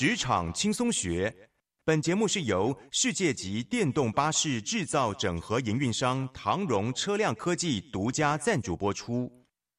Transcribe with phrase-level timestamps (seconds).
[0.00, 1.30] 职场轻松学，
[1.84, 9.30] 本节目是由世界级电动巴士制造整合营运商唐荣车辆科技独家赞助播出。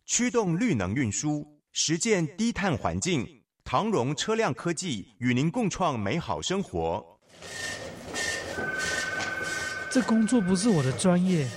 [0.06, 3.28] 驱动绿能运输，实践低碳环境，
[3.64, 7.04] 唐荣车辆科技与您共创美好生活。
[9.90, 11.50] 这工作不是我的专业，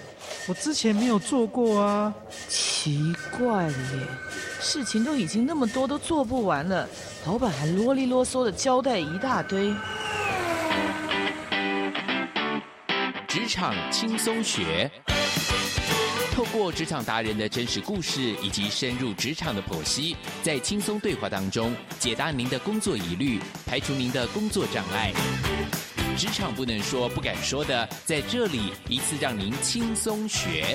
[0.49, 2.15] 我之前没有做过啊。
[2.49, 4.09] 奇怪了耶，
[4.65, 6.89] 事情都已经那么多，都做不完了，
[7.27, 9.73] 老板还啰里啰嗦的交代一大堆。
[13.29, 14.91] 职场轻松学，
[16.33, 25.13] 透过职场达人的真实故事以及深入职场的剖析，在轻松对话当中解答您的工作疑虑，排除您的工作障碍。
[26.17, 30.75] 职场不能说、不敢说的，在这里一次让您轻松学。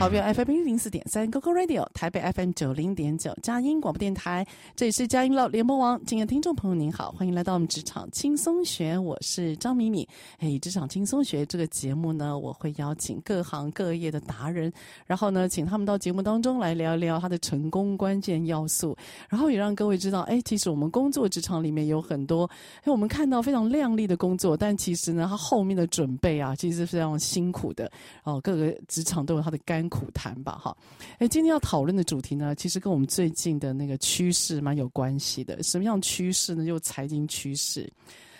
[0.00, 6.02] 桃园 FM 一零四点三 GoGo Radio，台北 FM 九零点九佳音广播电台，这里是佳音乐联播网。
[6.06, 10.08] 亲爱的听众朋友，您好，欢迎来到我们职场轻松学，我是张敏敏。
[10.38, 14.72] 哎，职场轻松学这个节目呢，我会邀请各行各业的达人，
[15.04, 18.96] 然后呢，请他们到节目当中来聊一聊他的成功关键要素，
[19.28, 22.48] 然后也让各位知道，哎，其实我们工作职场里面有很多，
[22.84, 27.92] 哎，我们看到非常亮丽的工作，但其实呢，他后面的准备啊，其实是非常辛苦的。
[28.24, 30.74] 哦，各个职场都有他的甘苦谈吧，哈，
[31.18, 35.62] 哎，今天要讨论的主题呢，其实跟我们最近的那个趋势蛮有关系的。
[35.62, 36.64] 什么样趋势呢？
[36.64, 37.92] 就财经趋势。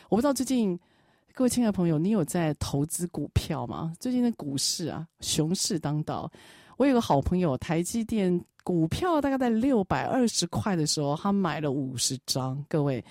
[0.09, 0.79] 我不知道最近
[1.35, 3.93] 各位亲爱的朋友，你有在投资股票吗？
[4.01, 6.31] 最近的股市啊，熊市当道。
[6.79, 13.05] 我有个好朋友，台积电股票大概在六百二十块的时候，他买了五十张，各位。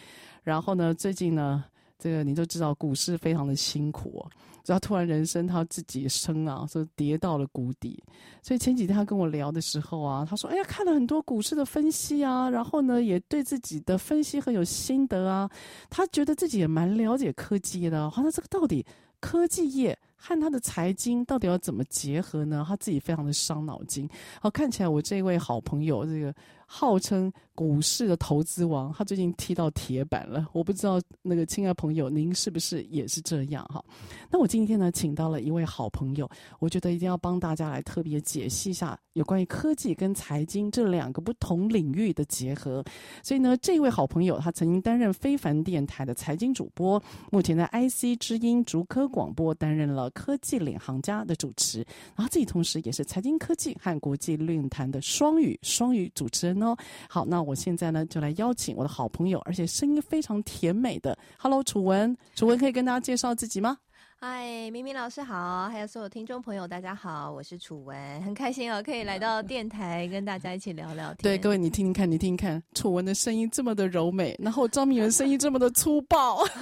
[0.44, 1.64] 然后呢，最近呢，
[2.00, 4.32] 这个你都知道，股市非常的辛苦哦。
[4.66, 8.02] 然后突然人生他自己生啊，说跌到了谷底。
[8.42, 15.50] 所以前几天他跟我聊的时候啊，他说：“哎呀，看了很多股市的分析啊，然后呢，也对自己的分析很有心得啊。
[15.90, 18.10] 他觉得自己也蛮了解科技的。
[18.10, 18.86] 好，像这个到底
[19.20, 22.66] 科技业和他的财经到底要怎么结合呢？
[22.68, 24.08] 他自己非常的伤脑筋。
[24.42, 26.34] 好，看起来我这位好朋友这个。”
[26.72, 30.48] 号称股市的投资王，他最近踢到铁板了。
[30.54, 33.84] 我不知道那个亲爱朋友，您是不是也是这样哈？
[34.30, 42.86] 那我今天呢，请到了一位好朋友，我觉得一定要帮大家来特别解析一下有关于科技跟财经这两个不同领域的结合。
[43.24, 47.02] 所以呢，这位好朋友他曾经担任非凡电台的财经主播，
[47.32, 51.80] 目前在 IC 之音竹科广播担任了科技领航家的主持，
[52.16, 56.76] 然后自己同时也是财经科技和国际论坛的双语双语主持人哦。
[57.10, 63.78] 好，那我现在呢就来邀请我的好朋友，而且声音非常甜美的，Hello，楚文，楚文可以跟大家介绍自己吗？
[64.22, 71.18] 嗨，明明老师好，还有所有听众朋友，大家好，我是楚文，很开心哦，可以来到电台跟大家一起聊聊天。
[71.24, 76.44] 对，各位你听听看，你听听看，楚文的声音这么的柔美，然后张敏文声音这么的粗暴。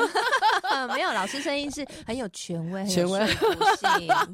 [0.86, 3.20] 没有，老师声音是很有权威，权威。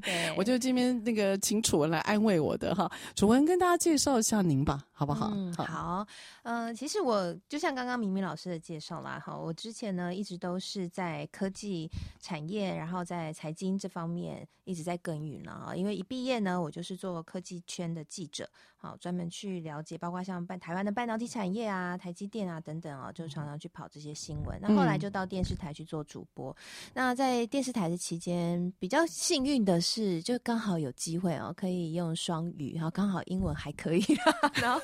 [0.02, 4.84] 对， 我就今天那个请楚文来安慰我的哈，楚文跟大家介绍一下您吧。
[5.03, 5.31] 好不好？
[5.34, 6.08] 嗯，好。
[6.44, 11.89] 嗯、呃，其实我就像刚刚明明老师的介绍啦，哈，我之前呢一直都是在科技
[12.22, 15.75] 产业，然后在财经这方面一直在耕耘了啊。
[15.75, 24.57] 因为一毕业呢，我就是做科技圈的记者，好，专门去了解，包括像半台湾的半导体产业啊、台积电啊等等啊，就常常去跑这些新闻。
[24.62, 26.51] 那后来就到电视台去做主播。
[26.51, 34.04] 嗯、那在电视台的期间，比较幸运的是，就刚好有机会哦，可以用双语，然后刚好英文还可以，
[34.62, 34.81] 然后。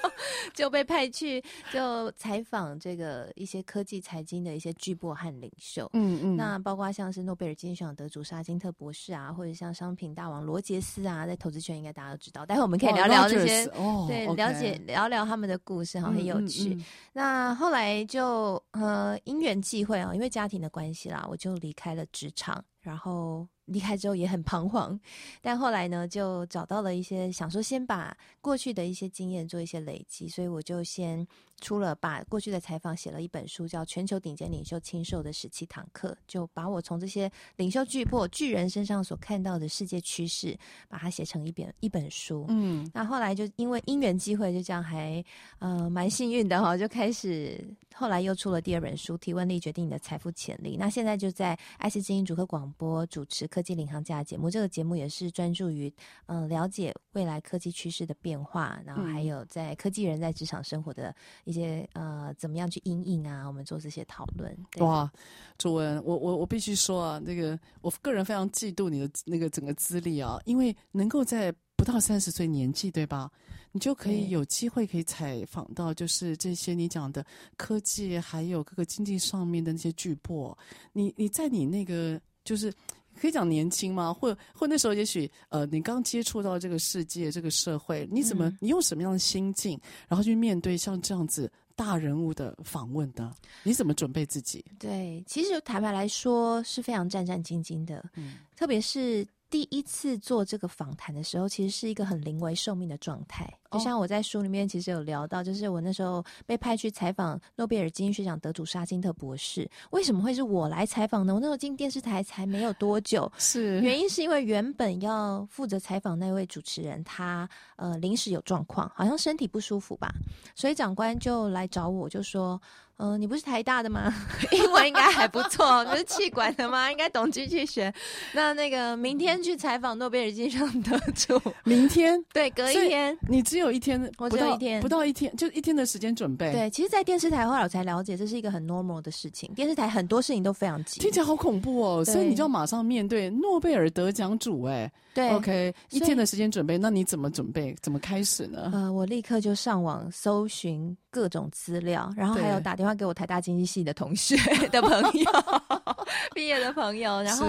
[0.53, 12.45] 就被派去就采访这个一些科技财经的一些巨擘和领袖，嗯嗯，那包括像是诺贝尔经济学奖得主沙金特博士啊，或者像商品大王罗杰斯啊，在投资圈应该大家都知道。
[12.45, 16.69] 待会我们可以聊聊这些，哦、对了解聊聊他们的故事，哈，很有趣。
[16.69, 23.47] 嗯嗯嗯、那后来就呃因缘际会啊，因为家庭的关系啦，我就离开了职场，然后。
[23.69, 25.00] 离开之后也很彷徨，
[25.42, 31.25] 但后来呢，就找到了一些想说先把过去的一些经验做一些累积，所以我就先
[31.59, 40.57] 出了把过去的采访写了一本书，叫《全球顶尖领袖亲授的十七堂课》，就把我从这些领袖巨破巨人身上所看到的世界趋势，
[40.88, 42.45] 把它写成一本一本书。
[42.50, 45.23] 嗯，那后来就因为因缘机会，就这样还
[45.59, 47.63] 呃蛮幸运的哈，就开始
[47.94, 50.75] 后来又出了第二本书，《提问力决定你的财富潜力》。
[50.79, 55.94] 那现在就在爱思之音主客广播主持科技领航家的节目，这个节目也是专注于
[56.27, 61.13] 嗯、呃、了解未来科技趋势的变化，然后还有在科技人在职场生活的。
[61.49, 63.47] 一些呃，怎么样去因应啊？
[63.47, 64.55] 我们做这些讨论。
[64.77, 65.11] 哇，
[65.57, 73.31] 主文，我我我必须说啊，那个我个人非常嫉妒你的那个整个资历啊，因为能够在不到三十岁年纪，对吧？
[73.71, 77.25] 你就可以有机会可以采访到，就是这些你讲的
[77.57, 80.55] 科技，还有各个经济上面的那些巨擘。
[80.93, 82.71] 你你在你那个就是。
[83.19, 84.13] 可以讲年轻吗？
[84.13, 93.31] 或或那时候，也许呃，你刚接触到这个世界、这个社会，你怎么、嗯、你用什么样的心境，然后去面对像这样子大人物的访问的？
[93.63, 94.63] 你怎么准备自己？
[94.80, 99.27] 对，其实坦白来说是非常战战兢兢的，嗯，特别是。
[99.49, 103.51] 第一次做这个访谈的时候，其实是一个很临危受命的状态。
[103.71, 109.69] 就像我在书里面其实有聊到，就是我那时候被派去采访诺贝尔经济学奖得主沙金特博士。
[109.91, 111.33] 为什么会是我来采访呢？
[111.33, 120.13] 我那时候进电视台才没有多久， 是原因是因为原本要负责采访那位主持人，他呃临时有状况，好像身体不舒服吧，
[120.55, 122.61] 所以长官就来找我，就说。
[122.99, 124.13] 嗯、呃，你不是台大的吗？
[124.51, 125.83] 英文应该还不错。
[125.85, 126.91] 你是气管的吗？
[126.91, 127.91] 应该懂经济学。
[128.33, 131.41] 那那个明天去采访诺贝尔经济学得主。
[131.63, 132.21] 明天？
[132.33, 133.17] 对，隔一天。
[133.29, 136.51] 你只有一天，我只有一天，不到一天，就一天的时间准备。
[136.51, 139.53] 对，其实，在电视台后来我才了解，这是一个很 normal 的事情。
[139.53, 142.03] 电视台很多事情都非常急，听起来好恐怖哦。
[142.03, 147.73] 所以你就要马上面对诺贝尔得奖主，哎，对，OK，一天的时间准备，那你怎么准备？
[147.81, 148.69] 怎么开始呢？
[148.73, 150.95] 呃，我立刻就上网搜寻。
[151.11, 154.36] 各种资料，然后还有打电话给我台大经济系的同学
[154.69, 155.31] 的朋友，
[156.36, 157.21] 毕业的朋友。
[157.21, 157.47] 然后，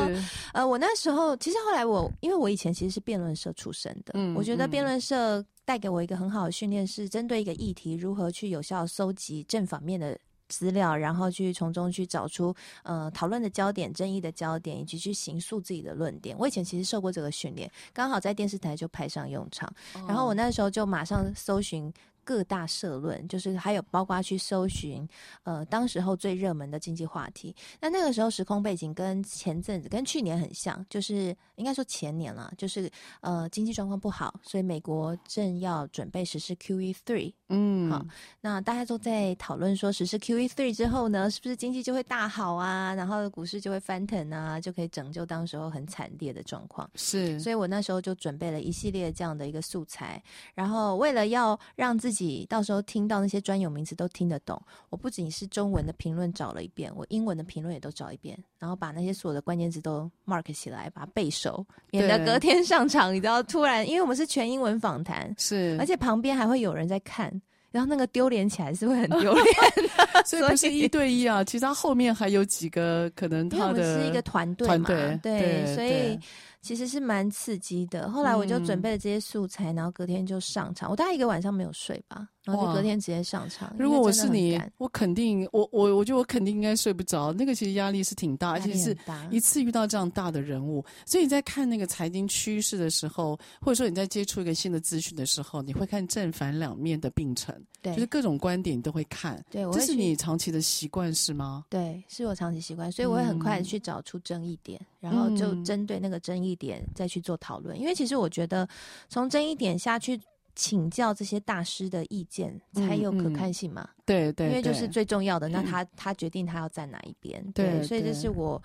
[0.53, 16.37] 呃，我那时候其实后来我，因为我以前其实是辩论社出身的，嗯，我觉得辩论社带给我一个很好的训练，是针对一个议题如何去有效搜集正反面的资料，然后去从中去找出呃讨论的焦点、争议的焦点，以及去形塑自己的论点。
[16.39, 19.73] 我以前其实受过这个训练，刚好在电视台就派上用场。
[20.09, 21.93] 然后我那时候就马上搜寻。
[22.31, 25.05] 各大社论，就是还有包括去搜寻，
[25.43, 27.53] 呃，当时候最热门的经济话题。
[27.81, 32.89] 那那个时候时空背景跟前阵子跟去年很像，就是应该说前年了，就是
[33.21, 37.33] 呃经济状况不好，所以美国正要准备实施 QE three。
[37.49, 38.07] 嗯，好，
[38.41, 42.95] 那大家都在讨论说实施 QE three 之后呢，是不是经济就会大好啊？
[42.95, 46.89] 然后股市就会翻腾啊，就可以拯救当时候很惨烈的状况。
[46.95, 50.23] 是，所以我那时候就准备了一系列这样的一个素材，
[50.55, 52.20] 然后为了要让自己。
[52.49, 54.61] 到时候听到那些专有名词都听得懂。
[54.89, 67.31] 我不仅是中文的评论找了一遍，我英文的评论也都找一遍，然后把那些所有的关键词都 mark 起来，把它背熟，免得隔天上场，你知道突然，因为我们是全英文访谈，是，而且旁边还会有人在看，
[67.71, 69.45] 然后那个丢脸起来是会很丢脸
[70.15, 76.19] 的，所以不是一对一啊，其实他后面还有几个可能他的是一个团队嘛，对，对，所以。
[76.61, 78.11] 其实是蛮刺激的。
[78.11, 80.91] 后来我就准备了这些素材，嗯、然后隔天就上场。
[80.91, 82.29] 我大概一个晚上没有睡吧。
[82.45, 83.75] 然后就隔天直接上场。
[83.79, 87.33] 如果我是你，我肯定，我我我觉得我肯定应该睡不着。
[87.33, 88.97] 那个其实压力是挺大，而且是
[89.31, 90.85] 一次遇到这样大的人物。
[91.05, 99.43] 所以你在看那个财经趋势的时候，或者说你在接触一个新的资讯的时候，你会看正反两面的并存，对，就是各种观点你都会看。
[99.51, 101.65] 对，这是你长期的习惯是吗？
[101.69, 107.79] 对，是我长期习惯，所以我会很快的去找出争议点，嗯、然后就针对那个争议点再去做讨论。
[107.79, 108.67] 因为其实我觉得
[109.11, 110.19] 从争议点下去。
[110.55, 113.89] 请教这些大师的意见才有可看性嘛？
[114.05, 115.49] 对对，因为就是最重要的。
[115.49, 117.43] 那他他决定他要站哪一边？
[117.53, 118.61] 对，对，所以这是我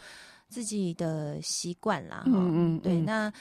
[0.50, 2.24] 自己的习惯啦。
[2.26, 3.00] 嗯嗯，对。
[3.00, 3.32] 那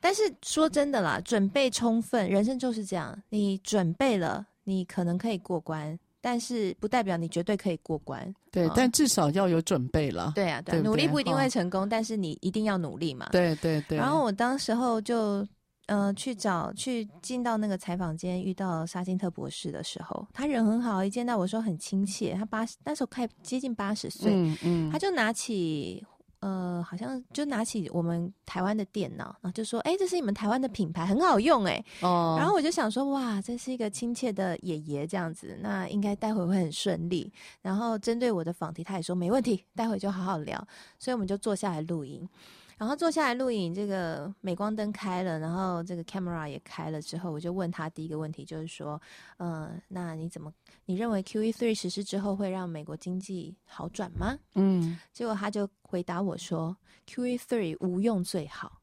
[0.00, 3.18] 但是说真的啦，准备充分，人生就是这样。
[3.30, 8.34] 你准备了，你可能可以过关，但是不代表你绝对可以过关。
[8.52, 10.32] 对，嗯、但至少要有准备了。
[10.34, 13.28] 对啊，对，对，对，努力不一定会成功，哦、但是你一定要努力嘛。
[13.32, 13.96] 对对对。
[13.96, 15.46] 然后我当时候就。
[15.86, 22.34] 呃，去找去进到那个采访间，遇到沙金特博士的时候，他人很好，一见到我说很亲切。
[22.34, 26.02] 他八十那时候快接近八十岁，嗯嗯，他就拿起
[26.40, 40.66] 呃，好像就拿起我们台湾的电脑，然后就说：“哎、欸，这是你们台湾的品牌，很好用。”哎，哦，然后我就想说：“哇，这是一个亲切的爷爷这样子，那应该待会会很顺利。”然后针对我的访题，他也说没问题，待会就好好聊。
[40.98, 42.28] 所以我们就坐下来录音。
[42.76, 49.00] 然后坐下来录影，这个镁光灯开了，然后这个 camera 也开了之后，我就问他第一个问题，就是说，
[49.36, 50.52] 呃，那你怎么，
[50.86, 54.36] 你认为 QE three 实施之后会让美国经济好转吗？
[54.54, 56.76] 嗯，结果他就回答我说
[57.06, 58.80] ，QE three 无用最好。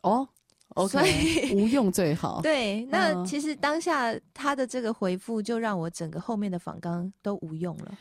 [0.00, 0.28] 哦
[0.74, 2.40] ，OK，所 无用最好。
[2.44, 7.96] 对，那其实当下他的这个回复就让我整个后面的访纲都无用了。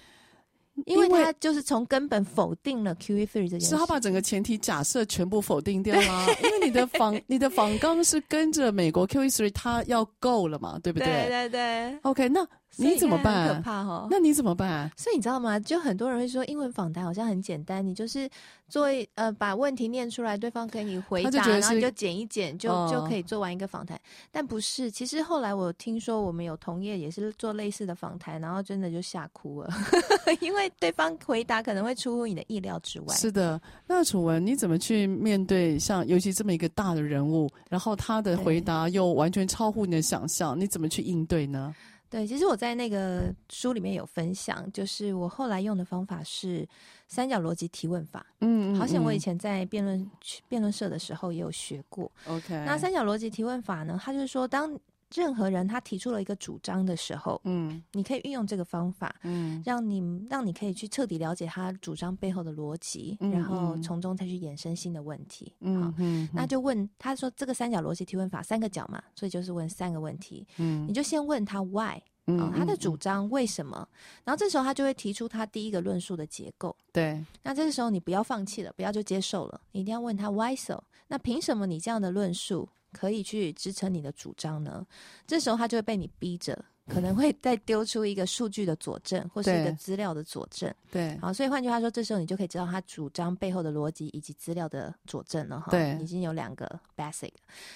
[0.86, 6.28] 因为他就是从根本否定了 QE three 这件事，是他把整个前提假设全部否定掉啦。
[6.44, 11.08] 因为你的访你的访纲是跟着美国 QE three，他要够了嘛，对不对？
[11.08, 12.00] 对对对。
[12.02, 12.48] OK，那。
[12.78, 13.48] 你怎么办？
[13.48, 14.08] 很可怕哦。
[14.10, 14.92] 那你怎么办？
[14.98, 15.60] 所以你知道吗？
[15.60, 18.30] 就很多人会说，英文访谈好像很简单，你就是
[18.68, 24.00] 做呃把问题念出来，对方给你回答，然后你就剪一剪，就、哦、就可以做完一个访谈。
[24.32, 29.70] 但不是，其实后来我听说，我们有同业也是做类似的访谈，然后真的就吓哭了，
[30.42, 33.14] 因为对方回答可能会出乎你的意料之外。
[33.16, 41.74] 是的，那楚文你怎么去面对像尤其这么一个大的人物，然后他的回答又完全超乎你的想象，你怎么去应对呢？
[42.14, 46.64] 对，其实我在那个书里面有分享，就是我后来用的方法是
[47.08, 48.24] 三角逻辑提问法。
[48.42, 50.12] 嗯，好像我以前在辩论
[50.48, 52.12] 辩论社的时候也有学过。
[52.28, 54.80] OK，那三角逻辑提问法呢，它就是说，当
[55.14, 65.54] 任何人他提出了一个主张的时候，嗯，你可以运用这个方法，嗯，让你让你可以去彻底了解他主张背后的逻辑，嗯，然后从中再去衍生新的问题。
[65.60, 70.46] 嗯，好，嗯，那就问他说这个三角逻辑提问法三个角嘛，所以就是问三个问题。
[70.58, 72.02] 嗯，你就先问他 why。
[72.28, 73.86] 嗯、哦，他的主张为什么？
[74.24, 76.74] 然后这时候他就会提出他第一个论述的结构。
[76.94, 80.82] 对，那这个时候你不要放弃了，不要就接受了，你一定要问他 why so？
[81.10, 84.86] 那凭什么你这样的论述可以去支撑你的主张呢？
[85.28, 86.58] 这时候他就会被你逼着，
[86.88, 90.74] 可能会再丢出一个数据的佐证，或是一个资料的佐证。
[90.92, 95.72] 对，好，所以换句话说，这时候你就可以知道他主张背后的逻辑以及资料的佐证了哈。
[95.72, 97.32] 对，已经有两个 basic。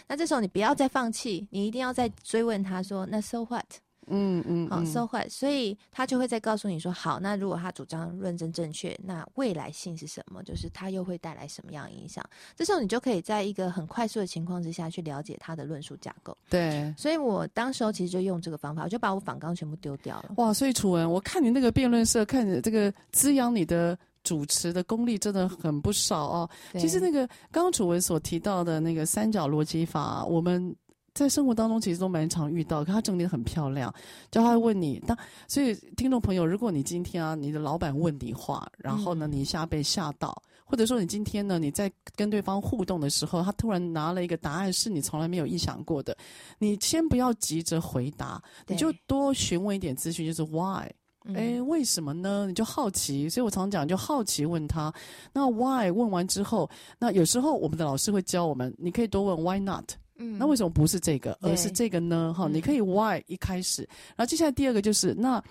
[0.08, 3.66] 那这时候你不要再放弃，你一定要再追问他说，那 so what？
[4.10, 5.28] 嗯嗯，好，so what？
[5.30, 10.42] 所以他就会再告诉你说，好，那如果他主张论证正确，那未来性是什么？
[10.44, 12.24] 就是他又会带来什么样的影响？
[12.56, 16.38] 这时候你就可以在一个很快速的情况之下去了解他的论述架构。
[16.50, 20.32] 对，所以我当时候其实就用这个方法，我就把我访纲全部丢掉了。
[20.38, 26.50] 哇，所以楚文，我看你那个辩论社，看着这个滋养你的主持的功力真的很不少哦。
[26.74, 30.76] 其实那个刚刚楚文所提到的那个三角逻辑法，我们。
[31.18, 32.86] 在生活当中，其实都蛮常遇到。
[32.86, 33.94] 可他整理的很漂亮，
[34.30, 35.00] 就他会问你。
[35.08, 46.16] 当所以，听众朋友，如果你今天啊，你的老板问你话，然后呢，你一下被吓到，嗯，或者说你今天呢，你在跟对方互动的时候，他突然拿了一个答案是你从来没有意想过的，
[46.60, 50.88] 你先不要急着回答，你就多询问一点资讯，就是 why，
[51.34, 52.46] 哎，为什么呢？
[52.48, 53.28] 你就好奇。
[53.28, 54.94] 所以我常讲，就好奇问他。
[55.34, 56.70] 那 why 问完之后，
[57.00, 59.92] 那有时候我们的老师会教我们，你可以多问 why not。
[60.18, 62.34] 嗯，那为什么不是这个，而是这个呢？
[62.38, 63.82] 哈，你可以 why 一开始，
[64.16, 65.44] 然后接下来第二个就是那。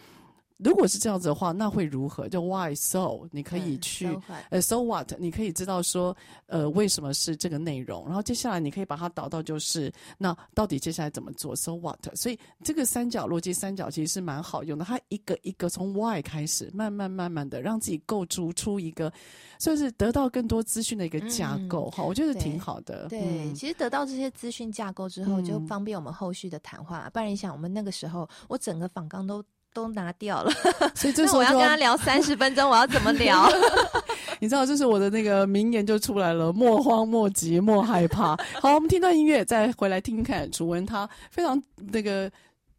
[0.58, 2.28] 如果是这样子的话，那会如何？
[2.28, 3.28] 就 why so？
[3.30, 5.12] 你可以去呃、嗯 so, uh, so what？
[5.18, 11.98] 你可以知道说呃为什么是这个内容，然后接下来你可以把它导到就是那到底接下来怎么做？so what？
[12.14, 19.12] 所以这个三角逻辑三角其实是蛮好用的，它一个一个从 why 开始，慢慢慢慢的让自己构筑出一个
[19.58, 23.08] 算是得到更多资讯的一个架构哈、嗯，我觉得挺好的。
[23.08, 27.10] 对，其实得到这些资讯架构之后，就方便我们后续的谈话、嗯。
[27.12, 29.44] 不然你想，我们那个时候我整个访纲都。
[29.76, 30.50] 都拿掉了，
[30.97, 33.47] 所以这时候我要跟他聊三十分钟，我要怎么聊？
[34.40, 38.35] 你知道，这是我的那个名言就出来了：莫慌莫急莫害怕。
[38.61, 42.30] 好，我们听段音乐，再回来听听看楚文他非常那个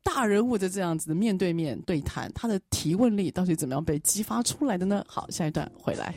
[0.04, 5.04] 大人物的这样子的面对面对谈，他的提问力到底怎么样被激发出来的呢？
[5.08, 6.16] 好，下一段回来。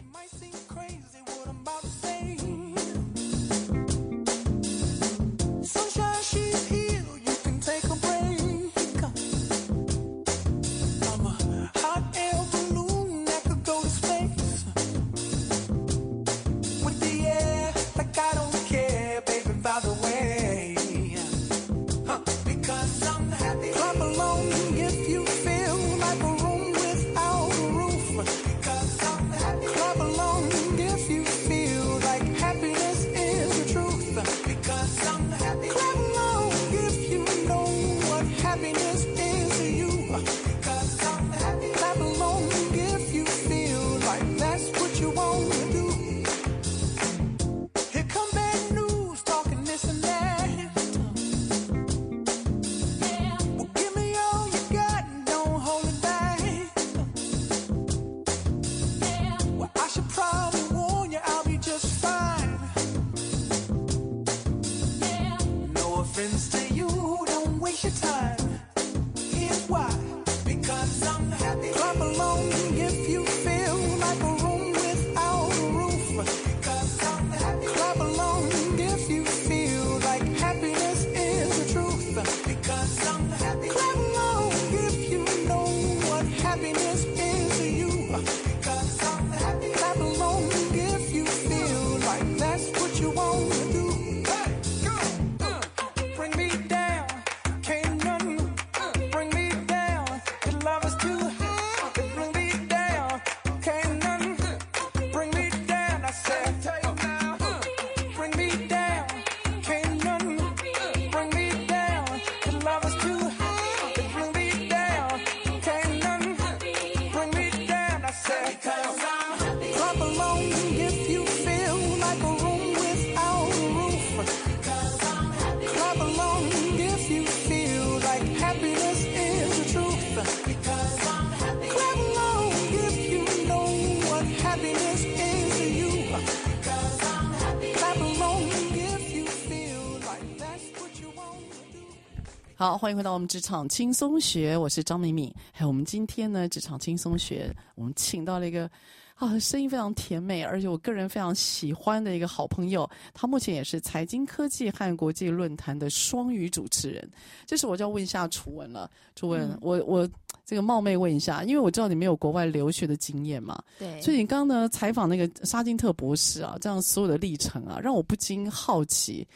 [142.71, 145.35] 好，欢迎回到我们职场轻松学，我是张敏敏。
[145.51, 148.71] 还有我们今天呢，职场轻松学，我们请到了一个
[149.17, 152.89] 啊，声音非常甜美，而且我个人非常喜欢的一个好朋友。
[153.13, 157.11] 他目前也是财经科技和国际论坛的双语主持人。
[157.45, 160.09] 这时我就要问一下楚文了，楚文，嗯、我我
[160.47, 169.27] 这个冒昧问一下，因为我知道你没有国外留学的经验嘛，对，所以你刚刚呢采访那个沙金特博士啊，这样所有的历程啊，让我不禁好奇。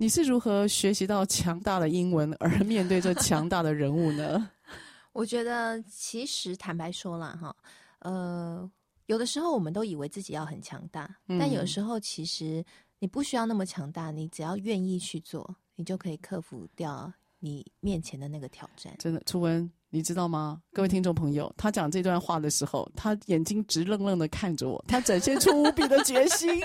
[0.00, 4.48] 你是如何学习到强大的英文，而面对这强大的人物呢？
[5.12, 7.54] 我觉得，其实坦白说了，哈，
[7.98, 8.70] 呃，
[9.04, 12.64] 有的时候我们都以为自己要很强大，嗯，但有时候其实
[12.98, 18.94] 你不需要那么强大，你只要愿意去做，你就可以克服掉你面前的那个挑战。
[18.98, 20.62] 真的，初文，你知道吗？
[20.72, 26.48] 各位听众朋友，他讲这段话的时候，他眼睛直愣愣的看着我，他展现出无比的决心。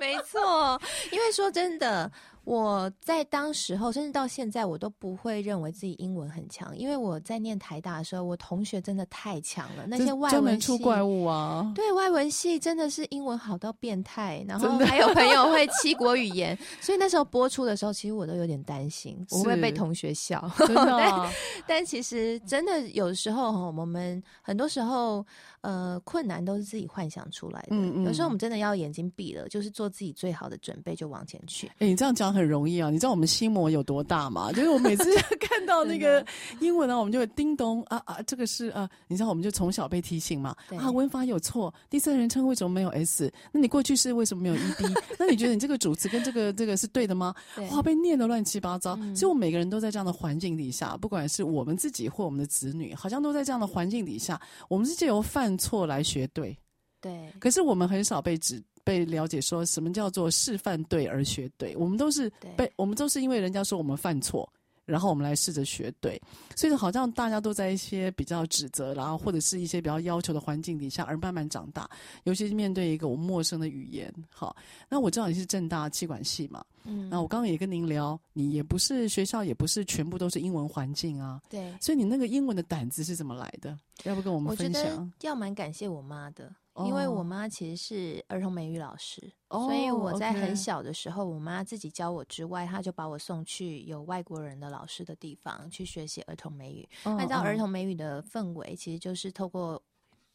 [0.00, 0.80] 没错，
[1.12, 2.10] 因为说真的。
[2.44, 20.50] 我在当时候，甚至到现在，我都不会认为自己英文很强，因为我在念台大的时候，我同学真的太强了，那些外文系出怪物啊，对外文系真的是英文好到变态，然后还有朋友 会七国语言，所以那时候播出的时候，其实我都有点担心，我会被同学笑。
[20.58, 21.30] 真的啊、
[21.66, 25.26] 但但其实真的有时候哈，我们很多时候
[25.62, 31.68] 呃困难都是自己幻想出来的，嗯嗯，有时候我们真的要眼睛闭了，就是做自己最好的准备就往前去。
[31.68, 32.32] 哎、欸，你这样讲。
[32.32, 34.50] 很容易啊，你知道我们心魔有多大吗？
[34.52, 35.04] 就是我每次
[35.38, 36.24] 看到那个
[36.60, 43.30] 英文呢，我们就会叮咚啊啊，这个是啊，你知道我们就从小被提醒嘛，啊，文法有错，第三人称为什么没有 s？
[43.52, 45.02] 那你过去式为什么没有 ed？
[45.18, 47.34] 那你觉得你这个主词跟这个这个是对的吗？
[47.70, 48.96] 哇，被念的乱七八糟。
[49.14, 56.56] 所以，我们每个人都在这样的环境底下，不管是我们自己或我们的子女，好像都在这样的环境底下，我们是借由犯错来学对。
[57.00, 58.62] 对，可是我们很少被指。
[58.84, 64.52] 被了解说什么叫做示范对而学对，我们都是被我们都是因为人家说我们犯错，
[64.84, 66.20] 然后我们来试着学对，
[66.56, 71.88] 所以好像大家都在一些比较指责，然后或者是一些比较要求的环境底下而慢慢长大，
[72.24, 74.12] 尤其是面对一个我们陌生的语言。
[74.30, 74.54] 好，
[74.88, 83.78] 那我知道你是正大气管系嘛，嗯，那我刚刚也跟您聊，你也不是学校也不是全部都是英文环境啊，对，所以你那个英文的胆子是怎么来的？
[84.04, 84.82] 要不跟我们分享？
[84.82, 86.52] 我觉得要蛮感谢我妈的。
[86.84, 96.88] 因为我妈其实是儿童美语老师，oh, 所以我在很小的时候.我妈自己教我之外，她就把我送去有外国人的老师的地方去学习儿童美语。
[97.04, 99.82] Oh, 按照儿童美语的氛围，其实就是透过。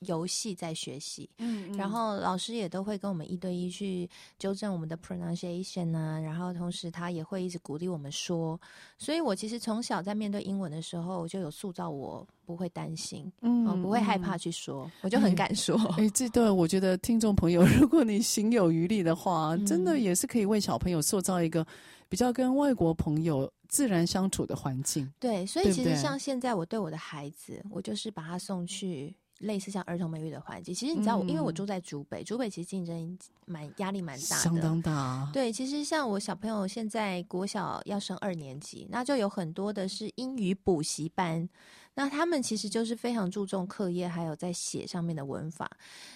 [0.02, 4.08] 游戏在学习，嗯，然后老师也都会跟我们一对一去
[4.38, 8.60] 纠正我们的 pronunciation 啊，然后同时他也会一直鼓励我们说，
[9.00, 15.76] 所以我其实从小在面对英文的时候，我就有塑造我不会担心，嗯，哦、不会害怕去说，嗯、我就很敢说。
[15.98, 21.66] 哎、欸，这段我觉得听众朋友，如果你行有余力的话，嗯，真的也是可以为小朋友塑造一个
[22.08, 25.12] 比较跟外国朋友自然相处的环境。
[25.20, 29.16] 对，所以其实像现在我对我的孩子，我就是把他送去。
[29.40, 35.30] 类似像儿童美育的环境，其实你知道我，我、嗯、因为我住在竹北，竹北其实竞争蛮压力蛮大的，相当大。
[35.32, 41.48] 对，其实像我小朋友现在国小要升二年级，那就有很多的是英语补习班，
[41.94, 45.70] 那他们其实就是非常注重课业，还有在写上面的文法。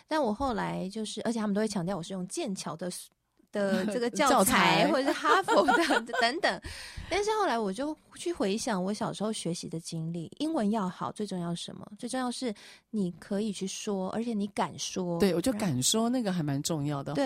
[0.07, 2.91] 但我后来就是，而且他们都会强调我是用剑桥的。
[3.51, 5.73] 的这个 教材，或者是哈佛的
[6.21, 6.61] 等等，
[7.09, 11.85] 但是后来我就去回想我小时候学习的经历，英文要好，最重要是什么？
[11.97, 12.53] 最重要是
[12.89, 15.19] 你可以去说，而且你敢说。
[15.19, 17.13] 对，我就敢说，那个还蛮重要的。
[17.13, 17.25] 对，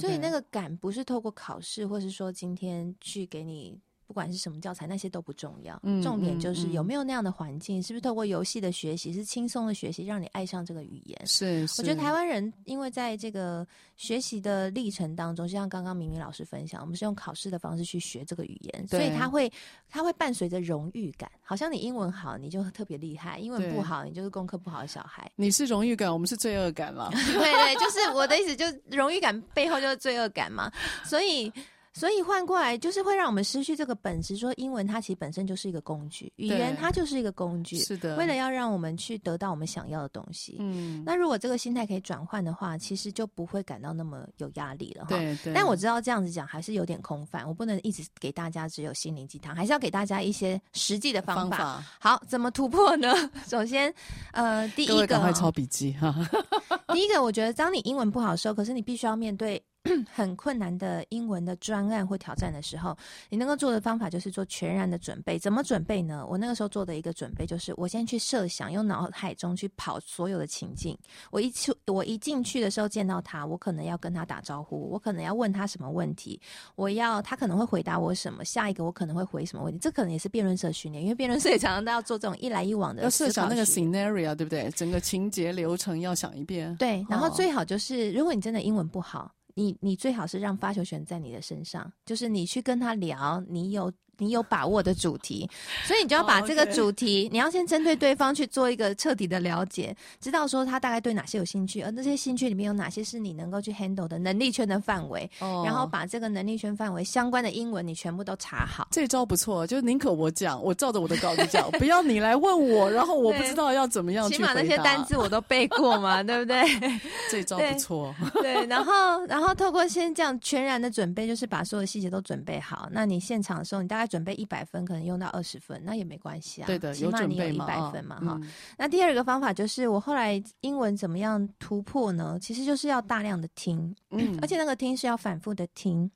[0.00, 3.78] 所以那个敢不是透过考试，或是说今天去给你。
[4.12, 5.80] 不管是什么教材，那些都不重要。
[5.84, 11.18] 嗯、重点就是有没有那样的环境，是不是透过游戏的学习，是轻松的学习，让你爱上这个语言。
[11.26, 19.50] 是，是我觉得台湾人因为在这个学习的历程当中，就像刚刚明明老师分享，我们是用考试的方式去学这个语言，所以他会
[19.88, 25.32] 他会伴随着荣誉感，好像你英文好，你就特别厉害；英文不好，你就是功课不好的小孩。
[25.36, 27.08] 你是荣誉感，我们是罪恶感了。
[27.16, 30.70] 对，对对，就是我的意思，就荣誉感背后就是罪恶感嘛，
[31.02, 31.50] 所以。
[31.92, 40.56] 所以换过来就是会让我们失去这个本质，说英文它其实本身就是一个工具，语言它就是一个工具，是的，为了要让我们去得到我们想要的东西。
[40.58, 45.08] 嗯，那如果这个心态可以转换的话，其实就不会感到那么有压力了哈。
[45.10, 45.52] 对对。
[45.52, 51.58] 但我知道这样子讲还是有点空泛，我不能一直给大家只有心灵鸡汤，还是要给大家一些实际的方法。
[51.58, 51.84] 方法。
[52.00, 53.12] 好，怎么突破呢？
[53.46, 53.92] 首先，
[54.32, 56.14] 呃，第一个，赶快抄笔记哈。
[56.94, 59.62] 第一个，我觉得当你英文不好的时候，可是你必须要面对。
[60.12, 62.96] 很困难的英文的专案或挑战的时候，
[63.28, 65.38] 你能够做的方法就是做全然的准备。
[65.38, 66.24] 怎么准备呢？
[66.28, 70.96] 我那个时候做的一个准备就是，我先去设想，用脑海中去跑所有的情境。
[71.30, 76.40] 我一出，我一进去的时候见到他，我可能要跟他打招呼，我可能要问他什么问题，
[76.76, 79.80] 我要他可能会回答我什么，下一个我可能会回什么问题。
[79.80, 83.02] 这可能也是辩论社训练，因为辩论社也常常都要做这种一来一往的。
[83.02, 84.70] 要设想那个 scenario，对不对？
[84.76, 86.74] 整个情节流程要想一遍。
[86.76, 93.92] 对，然后最好就是，如果你真的英文不好，你你最好是让发球权在你的身上，就是你去跟他聊，你有。
[94.18, 95.50] 你有把握的主题，
[95.84, 105.28] 所以你就要把这个主题，你要先针对对方去做一个彻底的了解，知道说他大概对哪些有兴趣，而那些兴趣里面有哪些是你能够去 handle 的能力圈的范围，
[105.64, 108.86] 然后把这个能力圈范围相关的英文你全部都查好。
[108.92, 114.36] 这招不错，就是宁可我讲，我照着我的稿子讲，不要你来问我，然后我不知道要怎么样去。
[114.36, 116.62] 起码那些单字我都背过嘛，对不对？
[117.32, 118.14] 这招不错。
[118.34, 122.88] 对， 对，然后然后透过先这样全然的准备，就是把所有细节都准备好。
[122.92, 124.06] 那你现场的时候，你大概。
[124.12, 126.66] 准备一百分，可能用到二十分，那也没关系啊。
[126.66, 128.40] 对的，起码你有一百分嘛，哈、哦。
[128.76, 132.36] 那第二个方法就是，我后来英文怎么样突破呢？
[132.38, 136.10] 其实就是要大量的听，嗯，而且那个听是要反复的听。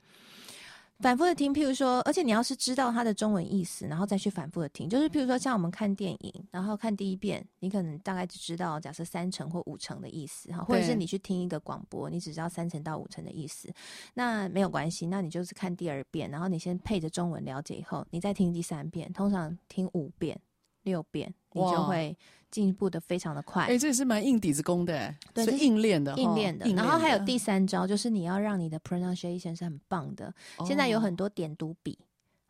[1.01, 13.71] 反复的听，譬如说，而且你要是知道它的中文意思，然后再去反复的听，就是譬如说，像我们看电影，然后看第一遍，你可能大概只知道假设三成或五成的意思哈，或者是你去听一个广播，你只知道三成到五成的意思，
[14.15, 20.41] 那没有关系，那你就是看第二遍，然后你先配着中文了解以后，你再听第三遍，通常听五遍、
[20.87, 22.17] 六遍，你就会。
[22.49, 30.33] 进步的非常的快，哎、欸，这也是蛮硬底子功的，对，是硬练的，硬练的，然后还有第三招，就是你要让你的 pronunciation 是很棒的。
[30.57, 31.99] 哦、现在有很多点读笔，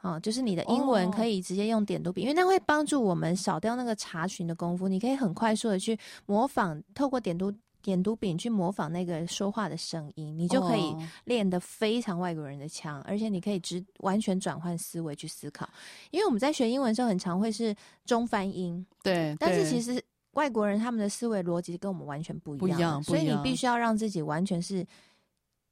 [0.03, 4.87] 哦，就是你的英文可以直接用点读笔，哦、因为那会帮助我们少掉那个查询的功夫。
[4.87, 7.53] 你可以很快速的去模仿，透过点读。
[7.87, 10.93] 点读笔去模仿那个说话的声音，你就可以
[11.25, 15.69] 练得非常外国人的腔，而且你可以直完全转换思维去思考。
[16.11, 17.73] 因为我们在学英文的时候，很常会是
[18.05, 24.85] 中翻英，对，但是其实外国人他们的思维逻辑跟我们完全不一样，不一样，所以你必须要让自己完全是。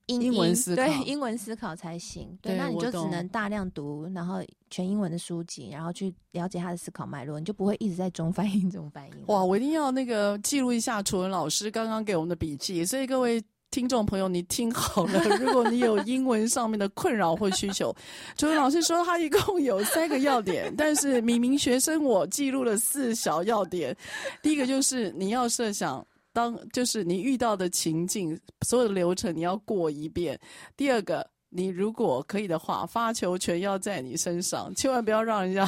[0.07, 2.37] 英，英文思考，对，英文思考才行。
[2.43, 9.25] 对，对，那你就只能大量读，然后全英文的书籍，然后去了解他的思考脉络，你就不会一直在中翻英、中翻英。
[9.29, 12.85] 哇，我一定要那个记录一下楚文老师刚刚给我们的笔记。
[12.85, 17.95] 所以各位听众朋友，你听好了，如果你有英文上面的困扰或需求，
[18.37, 23.97] 楚文老师说他一共有三个要点，但是明明学生我记录了四小要点。
[24.43, 26.07] 第一个就是你要设想。
[26.35, 30.39] 当就是你遇到的情境，所有的流程你要过一遍。
[30.77, 35.65] 第二个，你如果可以的话，发球权要在你身上，千万不要让人家。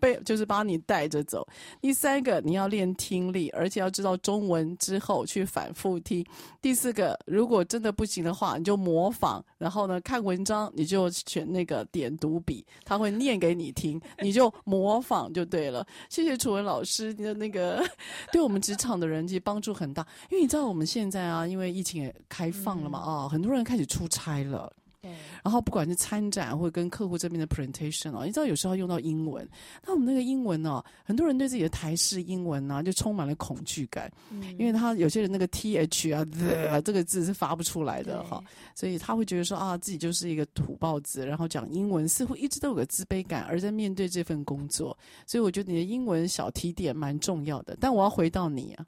[0.00, 1.46] 被就是把你带着走。
[1.80, 6.24] 第三个，你要练听力，而且要知道中文之后去反复听。
[6.60, 9.44] 第四个，如果真的不行的话，你就模仿。
[9.58, 15.86] 然后呢，看文章你就选那个点读笔，他会念给你听，你就模仿就对了。
[16.08, 17.84] 谢谢楚文老师，你的那个
[18.32, 20.06] 对我们职场的人其实帮助很大。
[20.30, 24.72] 因为你知道我们现在啊，因为疫情也开放了嘛，啊、哦，很多人开始出差了。
[25.00, 25.12] 对，
[25.44, 29.48] 然后不管是参展或者跟客户这边的 presentation 哦，你知道有时候要用到英文，
[29.86, 36.26] 那我们那个英文哦，很多人对自己的台式英文呢、啊、就充满了恐惧感，嗯，因为他有些人那个 th 啊、
[36.70, 38.42] 呃、这个字是发不出来的哈，
[38.74, 47.76] 所以他会觉得说啊自己就是一个土包子，然后讲英文似乎一直都有个自卑感，而在面对这份工作，所以我觉得你的英文小提点蛮重要的。
[47.80, 48.84] 但我要回到你啊。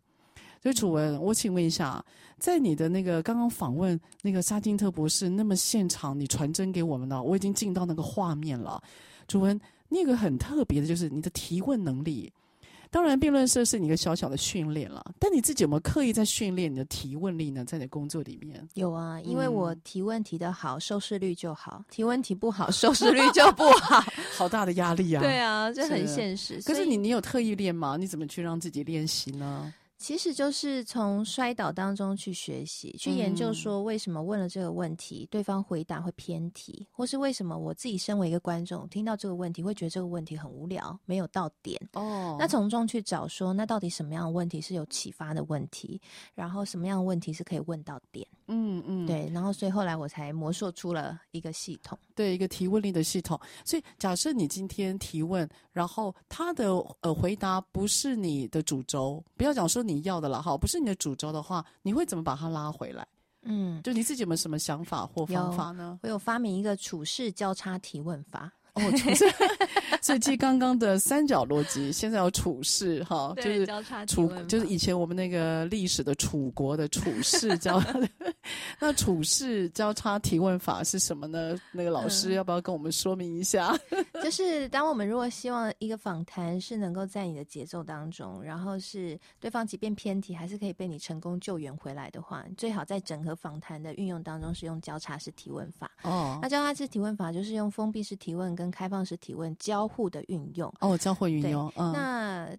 [0.62, 2.04] 所以楚文，我请问一下，
[2.38, 8.82] 在你的那个刚刚访问那个沙金特博士，那么现场你传真给我们了，我已经进到那个画面了。
[9.26, 12.30] 楚文，那个很特别的就是你的提问能力。
[12.92, 17.64] 当然，辩论社是你一个小小的训练了，但你自己有没有刻意在训练你的提问力呢？
[17.64, 18.68] 在你的工作里面？
[18.74, 24.04] 有啊，因为我提问提得好，收视率就好；提问题不好，收视率就不好。
[24.36, 25.22] 好大的压力啊！
[25.22, 26.60] 对啊，这很现实。
[26.62, 27.96] 可是你，你有特意练吗？
[27.96, 29.72] 你怎么去让自己练习呢？
[30.00, 41.78] 其实就是从摔倒当中去学习，去研究说为什么问了这个问题，嗯、对方回答会偏题，或是为什么我自己身为一个观众听到这个问题会觉得这个问题很无聊，没有到点。
[41.92, 46.00] 哦，那从中去找说，那到底什么样的问题是有启发的问题，
[46.34, 48.26] 然后什么样的问题是可以问到点。
[48.52, 53.40] 嗯嗯，对，然后所以后来我才模塑出了一个系统，对，一个提问力的系统。
[53.64, 56.66] 所以假设你今天提问，然后他的
[57.00, 63.06] 呃回答不是你的主轴，不要讲说你要的了哈，不是你的主轴的话，你会怎么把它拉回来？
[63.42, 65.98] 嗯，就你自己有没有什么想法或方法呢？
[66.02, 68.52] 我有发明一个处事交叉提问法。
[68.74, 69.24] 哦，处事，
[70.00, 73.66] 所以继刚刚的三角逻辑，现在要处事哈，就是
[74.06, 77.82] 处，就是以前我们那个历史的楚国的处事交
[78.80, 81.58] 那处事交叉提问法是什么呢？
[81.72, 83.76] 那个老师要不要跟我们说明一下？
[83.90, 95.90] 嗯、 就是当我们如果希望一个访谈是能够在你的节奏当中，然后是对方即便偏题，还是可以被你成功救援回来的话，最好在整合访谈的运用当中是用交叉式提问法。
[96.02, 100.72] 哦，那交叉式提问法就是用封闭式提问跟开放式提问交互的运用。
[100.80, 101.70] 哦，交互运用。
[101.76, 102.56] 嗯，那。